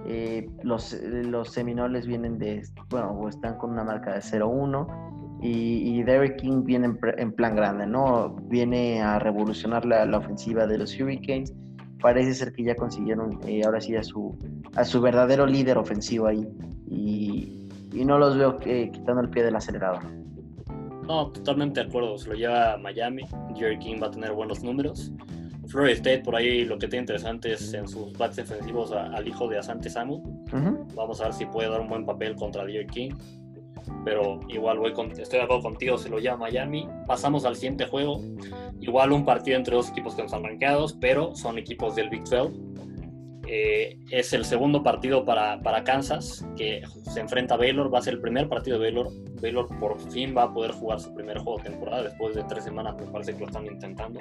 [0.06, 6.02] Eh, los, los Seminoles vienen de, bueno, están con una marca de 0-1 y, y,
[6.02, 8.34] Derek King viene en, plan grande, ¿no?
[8.48, 11.52] Viene a revolucionar la, la, ofensiva de los Hurricanes.
[12.02, 14.36] Parece ser que ya consiguieron eh, ahora sí a su,
[14.74, 16.46] a su verdadero líder ofensivo ahí
[16.90, 20.02] y, y no los veo eh, quitando el pie del acelerador.
[21.06, 22.18] No, totalmente de acuerdo.
[22.18, 23.22] Se lo lleva a Miami.
[23.54, 25.12] Jerry King va a tener buenos números.
[25.68, 29.48] Florida State, por ahí lo que tiene interesante es en sus backs defensivos al hijo
[29.48, 30.22] de Asante Samu.
[30.94, 33.10] Vamos a ver si puede dar un buen papel contra Jerry King.
[34.04, 36.88] Pero igual voy estoy de acuerdo contigo, se lo lleva Miami.
[37.06, 38.20] Pasamos al siguiente juego.
[38.80, 42.24] Igual un partido entre dos equipos que no están rankeados, pero son equipos del Big
[42.24, 42.72] 12.
[43.48, 47.92] Eh, es el segundo partido para, para, Kansas, que se enfrenta a Baylor.
[47.92, 49.12] Va a ser el primer partido de Baylor.
[49.40, 52.64] Baylor por fin va a poder jugar su primer juego de temporada después de tres
[52.64, 52.94] semanas.
[52.98, 54.20] Me parece que lo están intentando.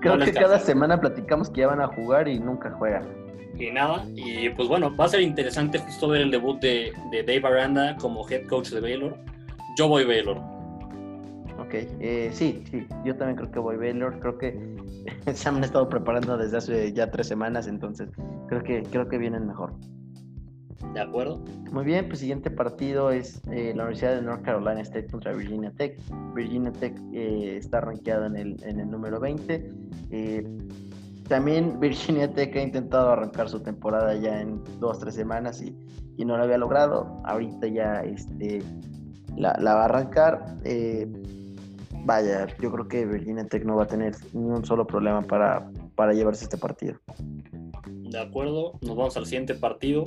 [0.00, 3.25] creo que cada semana platicamos que ya van a jugar y nunca juegan.
[3.58, 7.22] Y nada, y pues bueno, va a ser interesante justo ver el debut de, de
[7.22, 9.16] Dave Aranda como head coach de Baylor.
[9.78, 10.38] Yo voy Baylor.
[11.58, 14.76] Ok, eh, sí, sí, yo también creo que voy Baylor, creo que
[15.34, 18.10] se han estado preparando desde hace ya tres semanas, entonces
[18.48, 19.72] creo que, creo que vienen mejor.
[20.92, 21.42] De acuerdo.
[21.72, 25.70] Muy bien, pues siguiente partido es eh, la Universidad de North Carolina State contra Virginia
[25.70, 25.98] Tech.
[26.34, 29.72] Virginia Tech eh, está rankeado en el, en el número 20.
[31.28, 35.76] También Virginia Tech ha intentado arrancar su temporada ya en dos, tres semanas y,
[36.16, 37.20] y no lo había logrado.
[37.24, 38.62] Ahorita ya este,
[39.36, 40.58] la, va a arrancar
[42.06, 45.68] vaya, yo creo que Virginia Tech no va a tener ni un solo problema para,
[45.96, 46.98] para llevarse este partido.
[47.86, 50.04] De acuerdo, nos vamos al siguiente partido.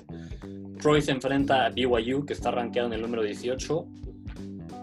[0.82, 3.86] Troy se enfrenta a BYU, que está rankeado en el número 18.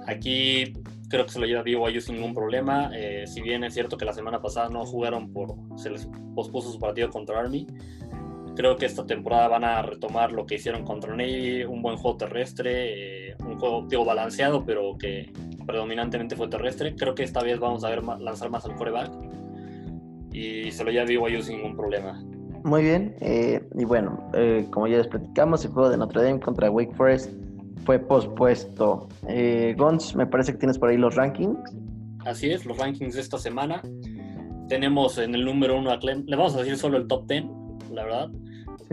[0.07, 0.75] Aquí
[1.09, 2.91] creo que se lo lleva BYU sin ningún problema.
[2.95, 5.55] Eh, si bien es cierto que la semana pasada no jugaron por.
[5.77, 7.67] se les pospuso su partido contra Army.
[8.55, 12.17] Creo que esta temporada van a retomar lo que hicieron contra Navy, un buen juego
[12.17, 15.31] terrestre, eh, un juego digo, balanceado, pero que
[15.67, 16.95] predominantemente fue terrestre.
[16.97, 19.13] Creo que esta vez vamos a ver lanzar más al coreback
[20.33, 22.23] y se lo lleva BYU sin ningún problema.
[22.65, 26.41] Muy bien, eh, y bueno, eh, como ya les platicamos, el juego de Notre Dame
[26.41, 27.31] contra Wake Forest
[27.85, 29.09] fue pospuesto.
[29.29, 31.59] Eh, Gons, me parece que tienes por ahí los rankings.
[32.25, 33.83] Así es, los rankings de esta semana.
[34.69, 37.45] Tenemos en el número uno a Clemson, le vamos a decir solo el top 10,
[37.93, 38.31] la verdad.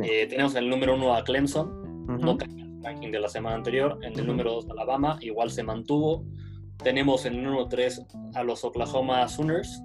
[0.04, 3.56] Eh, tenemos en el número uno a Clemson, no cambió el ranking de la semana
[3.56, 3.98] anterior.
[4.04, 6.26] En el número 2 Alabama, igual se mantuvo.
[6.84, 8.06] Tenemos en el número 3
[8.36, 9.82] a los Oklahoma Sooners,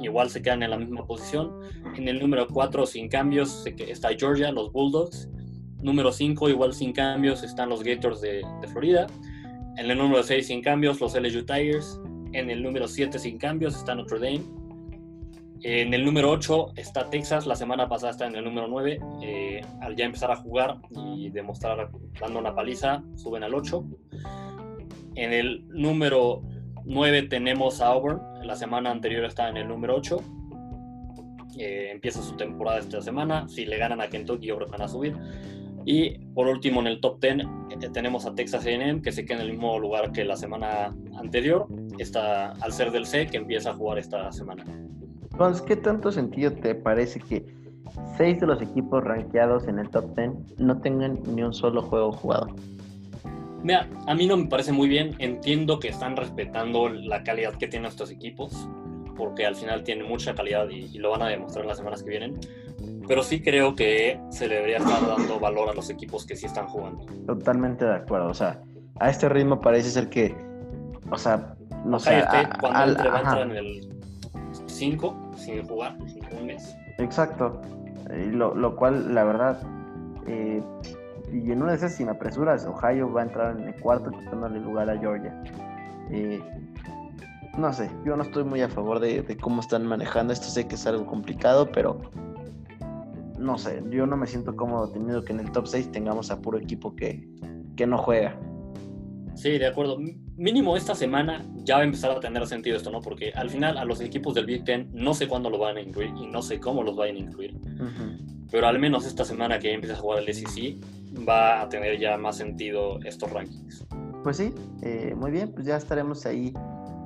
[0.00, 1.60] igual se quedan en la misma posición.
[1.96, 5.30] En el número 4 sin cambios está Georgia, los Bulldogs.
[5.84, 9.06] Número 5 igual sin cambios están los Gators de, Florida.
[9.76, 12.00] En el número 6 sin cambios los LSU Tigers.
[12.32, 14.42] En el número 7 sin cambios está Notre Dame.
[15.60, 18.98] En el número 8 está Texas, la semana pasada está en el número 9.
[19.22, 20.78] Eh, al ya empezar a jugar
[21.16, 23.84] y demostrar dando una paliza, suben al 8.
[25.16, 26.42] En el número
[26.86, 30.18] 9 tenemos a Auburn, la semana anterior está en el número 8.
[31.58, 33.46] Eh, empieza su temporada esta semana.
[33.48, 35.14] Si le ganan a Kentucky, que van a subir.
[35.84, 39.38] Y por último, en el top 10 eh, tenemos a Texas AM, que se queda
[39.38, 41.66] en el mismo lugar que la semana anterior.
[41.98, 44.64] Está al ser del C, que empieza a jugar esta semana.
[45.32, 47.44] Entonces, ¿qué tanto sentido te parece que
[48.16, 52.12] seis de los equipos rankeados en el top 10 no tengan ni un solo juego
[52.12, 52.48] jugado?
[53.62, 55.14] Mira, a mí no me parece muy bien.
[55.18, 58.68] Entiendo que están respetando la calidad que tienen estos equipos,
[59.16, 62.10] porque al final tienen mucha calidad y, lo van a demostrar en las semanas que
[62.10, 62.38] vienen.
[63.06, 66.46] Pero sí creo que se le debería estar dando valor a los equipos que sí
[66.46, 67.04] están jugando.
[67.26, 68.28] Totalmente de acuerdo.
[68.28, 68.60] O sea,
[69.00, 70.34] a este ritmo parece ser que,
[71.10, 72.24] o sea, no sé.
[72.60, 73.94] cuando entre, va a entrar en el
[74.66, 76.76] 5 sin jugar, sin un mes.
[76.98, 77.60] Exacto.
[78.08, 79.60] lo, lo, cual, la verdad,
[80.26, 80.62] eh,
[81.32, 84.10] y en una de esas, si me apresuras, Ohio va a entrar en el cuarto
[84.10, 85.34] quitándole lugar a Georgia.
[86.10, 86.40] Eh,
[87.58, 90.46] no sé, yo no estoy muy a favor de, cómo están manejando esto.
[90.46, 92.00] Sé que es algo complicado, pero
[93.38, 96.40] no sé, yo no me siento cómodo teniendo que en el top 6 tengamos a
[96.40, 97.28] puro equipo que,
[97.76, 98.38] que no juega.
[99.34, 99.98] Sí, de acuerdo.
[100.36, 103.00] Mínimo esta semana ya va a empezar a tener sentido esto, ¿no?
[103.00, 105.80] Porque al final a los equipos del Big Ten no sé cuándo lo van a
[105.80, 107.58] incluir y no sé cómo los vayan a incluir.
[108.50, 110.76] Pero al menos esta semana que empieza a jugar el SEC
[111.28, 113.86] va a tener ya más sentido estos rankings.
[114.22, 116.52] Pues sí, eh, muy bien, pues ya estaremos ahí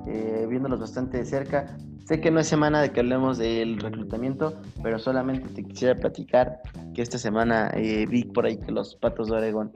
[0.07, 1.77] eh, viéndolos bastante de cerca.
[2.09, 6.59] Sé que no es semana de que hablemos del reclutamiento, pero solamente te quisiera platicar
[6.95, 9.71] que esta semana eh, vi por ahí que los Patos de Oregón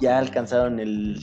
[0.00, 1.14] ya alcanzaron el,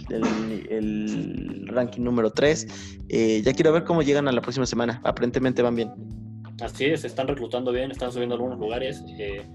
[1.68, 3.02] ranking número 3.
[3.10, 5.02] Eh, ya quiero ver cómo llegan a la próxima semana.
[5.04, 5.92] Aparentemente van bien.
[6.62, 9.04] Así es, están reclutando bien, están subiendo algunos lugares.
[9.20, 9.46] Eh,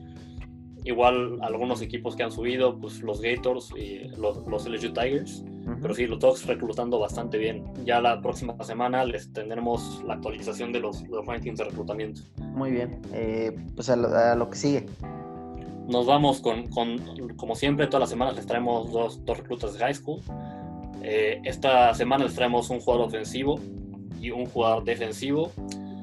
[0.89, 5.45] igual algunos equipos que han subido, pues los Gators y los, los LSU Tigers.
[5.82, 7.62] Pero sí, los Dogs reclutando bastante bien.
[7.84, 12.22] Ya la próxima semana les tendremos la actualización de los, los rankings de reclutamiento.
[12.39, 13.03] Muy bien.
[13.12, 14.86] Eh, pues a lo, que sigue.
[15.86, 16.99] Nos vamos con, con,
[17.36, 20.22] como siempre, todas las semanas les traemos dos, dos reclutas de high school.
[21.03, 23.61] Eh, esta semana les traemos un jugador ofensivo
[24.20, 25.53] y un jugador defensivo.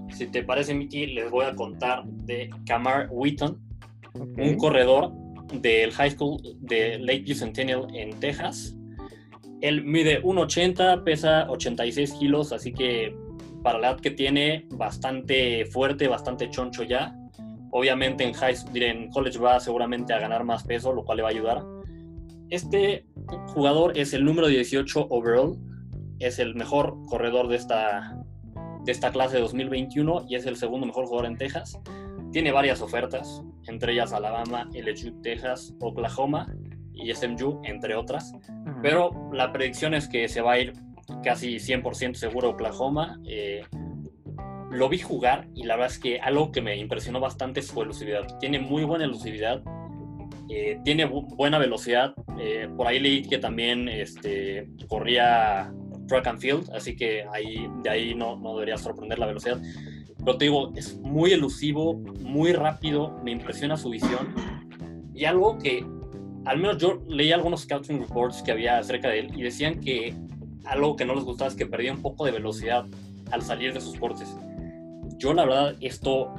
[0.09, 3.59] Si te parece, Miki, les voy a contar de Kamar Wheaton,
[4.15, 5.11] un corredor
[5.53, 8.75] del high school de Lakeview Centennial en Texas.
[9.61, 13.15] Él mide 1,80, pesa 86 kilos, así que
[13.63, 17.15] para la edad que tiene, bastante fuerte, bastante choncho ya.
[17.71, 21.29] Obviamente en, high, en college va seguramente a ganar más peso, lo cual le va
[21.29, 21.63] a ayudar.
[22.49, 23.07] Este
[23.47, 25.57] jugador es el número 18 overall,
[26.19, 28.23] es el mejor corredor de esta,
[28.83, 31.79] de esta clase de 2021 y es el segundo mejor jugador en Texas.
[32.35, 36.53] Tiene varias ofertas, entre ellas Alabama, LSU, Texas, Oklahoma
[36.93, 38.33] y SMU, entre otras.
[38.81, 40.73] Pero la predicción es que se va a ir
[41.23, 43.21] casi 100% seguro Oklahoma.
[43.25, 43.63] Eh,
[44.69, 47.81] lo vi jugar y la verdad es que algo que me impresionó bastante es su
[47.81, 48.27] elusividad.
[48.41, 49.63] Tiene muy buena elusividad,
[50.49, 52.15] eh, tiene buena velocidad.
[52.37, 55.71] Eh, por ahí leí que también este, corría
[56.09, 59.57] track and field, así que ahí, de ahí no, no debería sorprender la velocidad.
[60.25, 64.33] Pero te digo, es muy elusivo, muy rápido, me impresiona su visión.
[65.13, 65.85] Y algo que
[66.45, 70.15] al menos yo leí algunos scouting reports que había acerca de él y decían que
[70.63, 72.85] algo que no les gustaba es que perdía un poco de velocidad
[73.31, 74.35] al salir de sus cortes.
[75.17, 76.33] Yo la verdad esto,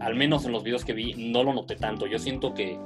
[0.00, 2.06] al menos en los videos que vi, no lo noté tanto.
[2.06, 2.78] Yo siento que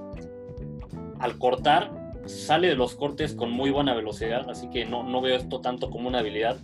[1.19, 5.37] al cortar sale de los cortes con muy buena velocidad, así que no, no veo
[5.37, 6.59] esto tanto como una habilidad.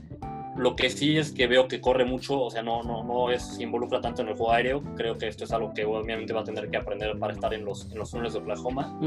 [0.60, 3.42] Lo que sí es que veo que corre mucho, o sea, no, no, no es,
[3.42, 4.82] se involucra tanto en el juego aéreo.
[4.94, 7.64] Creo que esto es algo que obviamente va a tener que aprender para estar en
[7.64, 8.98] los, en los túneles de Oklahoma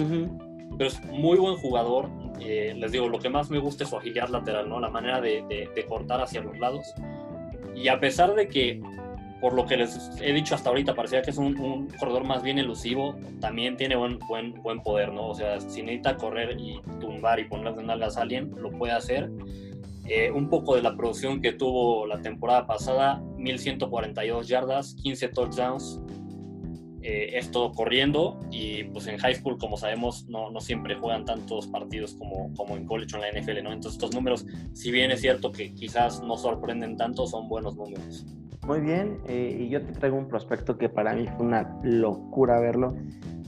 [0.78, 2.10] pero es muy buen jugador.
[2.40, 4.80] Eh, les digo, lo que más me gusta es su agilidad lateral, ¿no?
[4.80, 5.44] La manera de,
[5.74, 6.94] de, cortar hacia los lados.
[7.76, 8.82] Y a pesar de que,
[9.42, 12.60] por lo que les he dicho hasta ahorita, parecía que es un, corredor más bien
[12.60, 15.30] elusivo, también tiene buen, buen, buen poder, ¿no?
[15.30, 18.94] O sea, si necesita correr y tumbar y poner de nalgas a alguien, lo puede
[18.94, 19.30] hacer.
[20.06, 26.02] Eh, un poco de la producción que tuvo la temporada pasada, 1142 yardas, 15 touchdowns,
[27.06, 31.68] eh, esto corriendo y pues en high school, como sabemos, no, no siempre juegan tantos
[31.68, 33.74] partidos como, como en college o en la NFL, ¿no?
[33.74, 38.26] Entonces estos números, si bien es cierto que quizás no sorprenden tanto, son buenos números.
[38.66, 42.62] Muy bien, eh, y yo te traigo un prospecto que para mí fue una locura
[42.62, 42.96] verlo.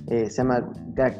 [0.10, 0.70] Eh, se llama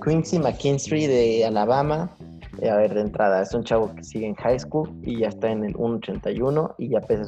[0.04, 2.18] Quincy McKinstry de Alabama.
[2.64, 5.50] A ver, de entrada, es un chavo que sigue en high school y ya está
[5.50, 7.26] en el 1.81 y ya pesa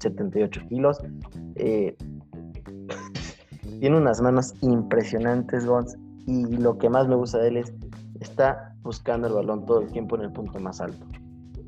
[0.00, 0.98] 78 kilos.
[3.80, 5.96] Tiene unas manos impresionantes, Gons.
[6.26, 7.72] Y lo que más me gusta de él es
[8.20, 11.06] está buscando el balón todo el tiempo en el punto más alto.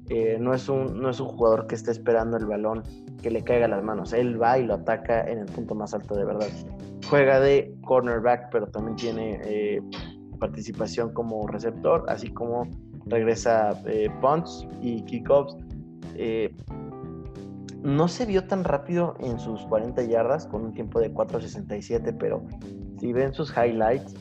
[0.08, 2.82] Eh, no, es un, no es un jugador que esté esperando el balón
[3.22, 4.12] que le caiga a las manos.
[4.12, 6.48] Él va y lo ataca en el punto más alto de verdad.
[7.08, 9.80] Juega de cornerback, pero también tiene eh,
[10.40, 12.66] participación como receptor, así como
[13.10, 15.56] regresa eh, punts y kickoffs.
[16.14, 16.54] Eh,
[17.82, 22.42] no se vio tan rápido en sus 40 yardas con un tiempo de 4.67, pero
[22.98, 24.14] si ven sus highlights,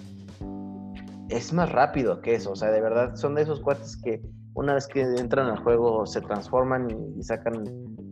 [1.29, 2.51] es más rápido que eso.
[2.51, 4.21] O sea, de verdad, son de esos cuates que
[4.53, 7.63] una vez que entran al juego se transforman y, sacan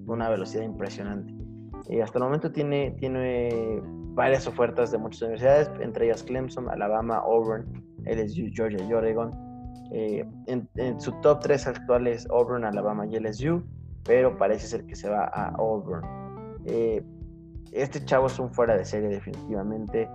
[0.05, 1.34] una velocidad impresionante.
[1.89, 3.82] Y hasta el momento tiene, tiene
[4.13, 7.65] varias ofertas de muchas universidades, entre ellas Clemson, Alabama, Auburn,
[8.05, 9.32] LSU, Georgia y Oregon.
[9.91, 13.63] Eh, en, su top 3 actuales, Auburn, Alabama y LSU
[14.07, 16.01] pero parece ser que se va a Auburn.
[16.65, 17.03] Eh,
[17.73, 20.09] este chavo es un fuera de serie definitivamente.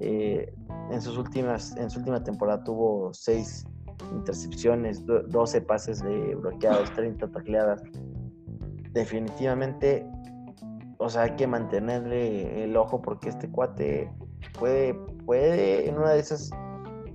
[0.00, 0.52] Eh,
[0.90, 3.64] en, sus últimas, en su última temporada tuvo 6
[4.12, 7.82] intercepciones, 12 pases de bloqueados, 30 tacleadas.
[8.92, 10.04] Definitivamente,
[10.98, 14.10] o sea, hay que mantenerle el ojo porque este cuate
[14.58, 16.50] puede, puede en una de esas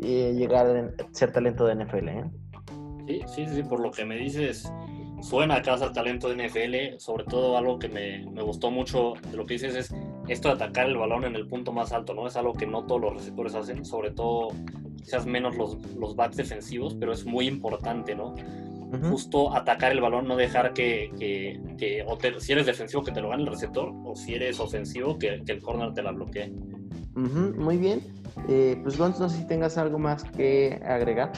[0.01, 2.09] eh, llegar a ser talento de NFL.
[2.09, 2.23] ¿eh?
[3.07, 4.71] Sí, sí, sí, por lo que me dices,
[5.21, 9.37] suena a casa talento de NFL, sobre todo algo que me, me, gustó mucho de
[9.37, 9.93] lo que dices es
[10.27, 12.27] esto de atacar el balón en el punto más alto, ¿no?
[12.27, 14.49] Es algo que no todos los receptores hacen, sobre todo
[14.97, 18.35] quizás menos los, los backs defensivos, pero es muy importante, ¿no?
[19.09, 23.21] Justo atacar el balón, no dejar que, que, que o si eres defensivo que te
[23.21, 26.51] lo gane el receptor, o si eres ofensivo que, que el corner te la bloquee.
[27.15, 28.20] muy bien.
[28.47, 31.31] Eh, pues Gonz, no sé si tengas algo más que agregar.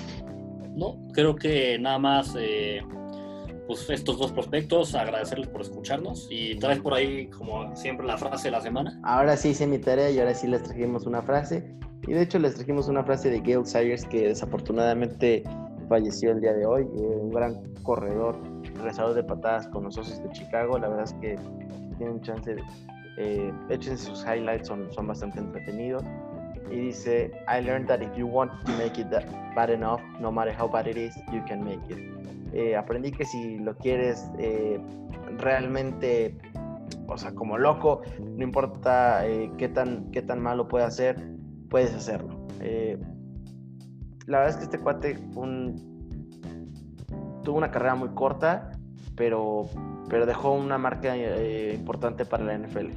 [0.75, 2.81] No, creo que nada más eh,
[3.67, 8.47] pues estos dos prospectos, agradecerles por escucharnos y traes por ahí, como siempre, la frase
[8.47, 8.99] de la semana.
[9.03, 11.75] Ahora sí hice mi tarea y ahora sí les trajimos una frase.
[12.05, 15.43] Y de hecho les trajimos una frase de Gail Sayers que desafortunadamente
[15.87, 16.83] falleció el día de hoy.
[16.83, 18.37] Eh, un gran corredor,
[18.83, 20.77] rezador de patadas con los Osos de Chicago.
[20.77, 21.39] La verdad es que
[21.97, 22.55] tienen chance,
[23.17, 26.03] eh, échense sus highlights, son, son bastante entretenidos.
[26.71, 29.07] Y dice, I learned that if you want to make it
[29.55, 31.99] bad enough, no matter how bad it is, you can make it.
[32.53, 34.79] Eh, aprendí que si lo quieres eh,
[35.39, 36.37] realmente,
[37.07, 41.17] o sea, como loco, no importa eh, qué, tan, qué tan malo puede hacer,
[41.69, 42.47] puedes hacerlo.
[44.27, 45.15] la verdad es que este cuate
[47.43, 48.69] tuvo una carrera muy corta,
[49.15, 49.67] pero,
[50.07, 52.91] pero dejó una marca importante para la NFL.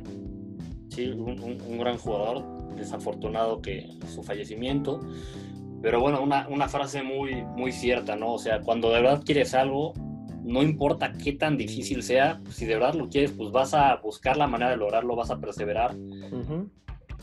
[0.91, 2.45] Sí, un gran jugador,
[2.77, 5.01] desafortunado que su fallecimiento
[5.83, 8.33] pero bueno, una, una, frase muy, muy cierta, ¿no?
[8.33, 9.93] O sea, cuando de verdad quieres algo,
[10.43, 14.37] no importa qué tan difícil sea, si de verdad lo quieres, pues vas a buscar
[14.37, 15.95] la manera de lograrlo, vas a perseverar.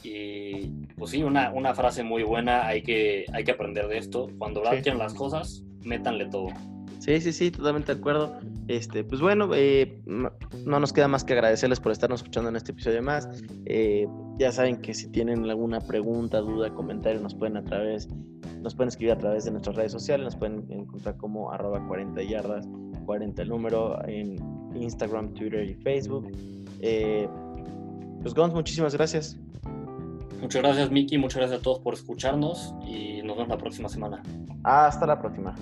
[0.03, 4.29] Y pues sí, una, una, frase muy buena, hay que, hay que aprender de esto.
[4.37, 6.47] Cuando de verdad quieren las cosas, métanle todo.
[7.03, 8.39] Sí, sí, sí, totalmente de acuerdo.
[8.69, 12.71] Este, pues bueno, eh, no nos queda más que agradecerles por estarnos escuchando en este
[12.71, 13.27] episodio más.
[13.65, 14.07] Eh,
[14.39, 18.07] ya saben que si tienen alguna pregunta, duda, comentario, nos pueden a través,
[18.61, 22.23] nos pueden escribir a través de nuestras redes sociales, nos pueden encontrar como arroba 40
[22.23, 22.69] yardas,
[23.05, 24.37] 40 el número en
[24.73, 26.31] Instagram, Twitter y Facebook.
[26.79, 27.27] Eh,
[28.21, 29.37] pues Gons, muchísimas gracias.
[30.39, 31.17] Muchas gracias, Miki.
[31.17, 34.23] Muchas gracias a todos por escucharnos y nos vemos la próxima semana.
[34.63, 35.53] Hasta la próxima.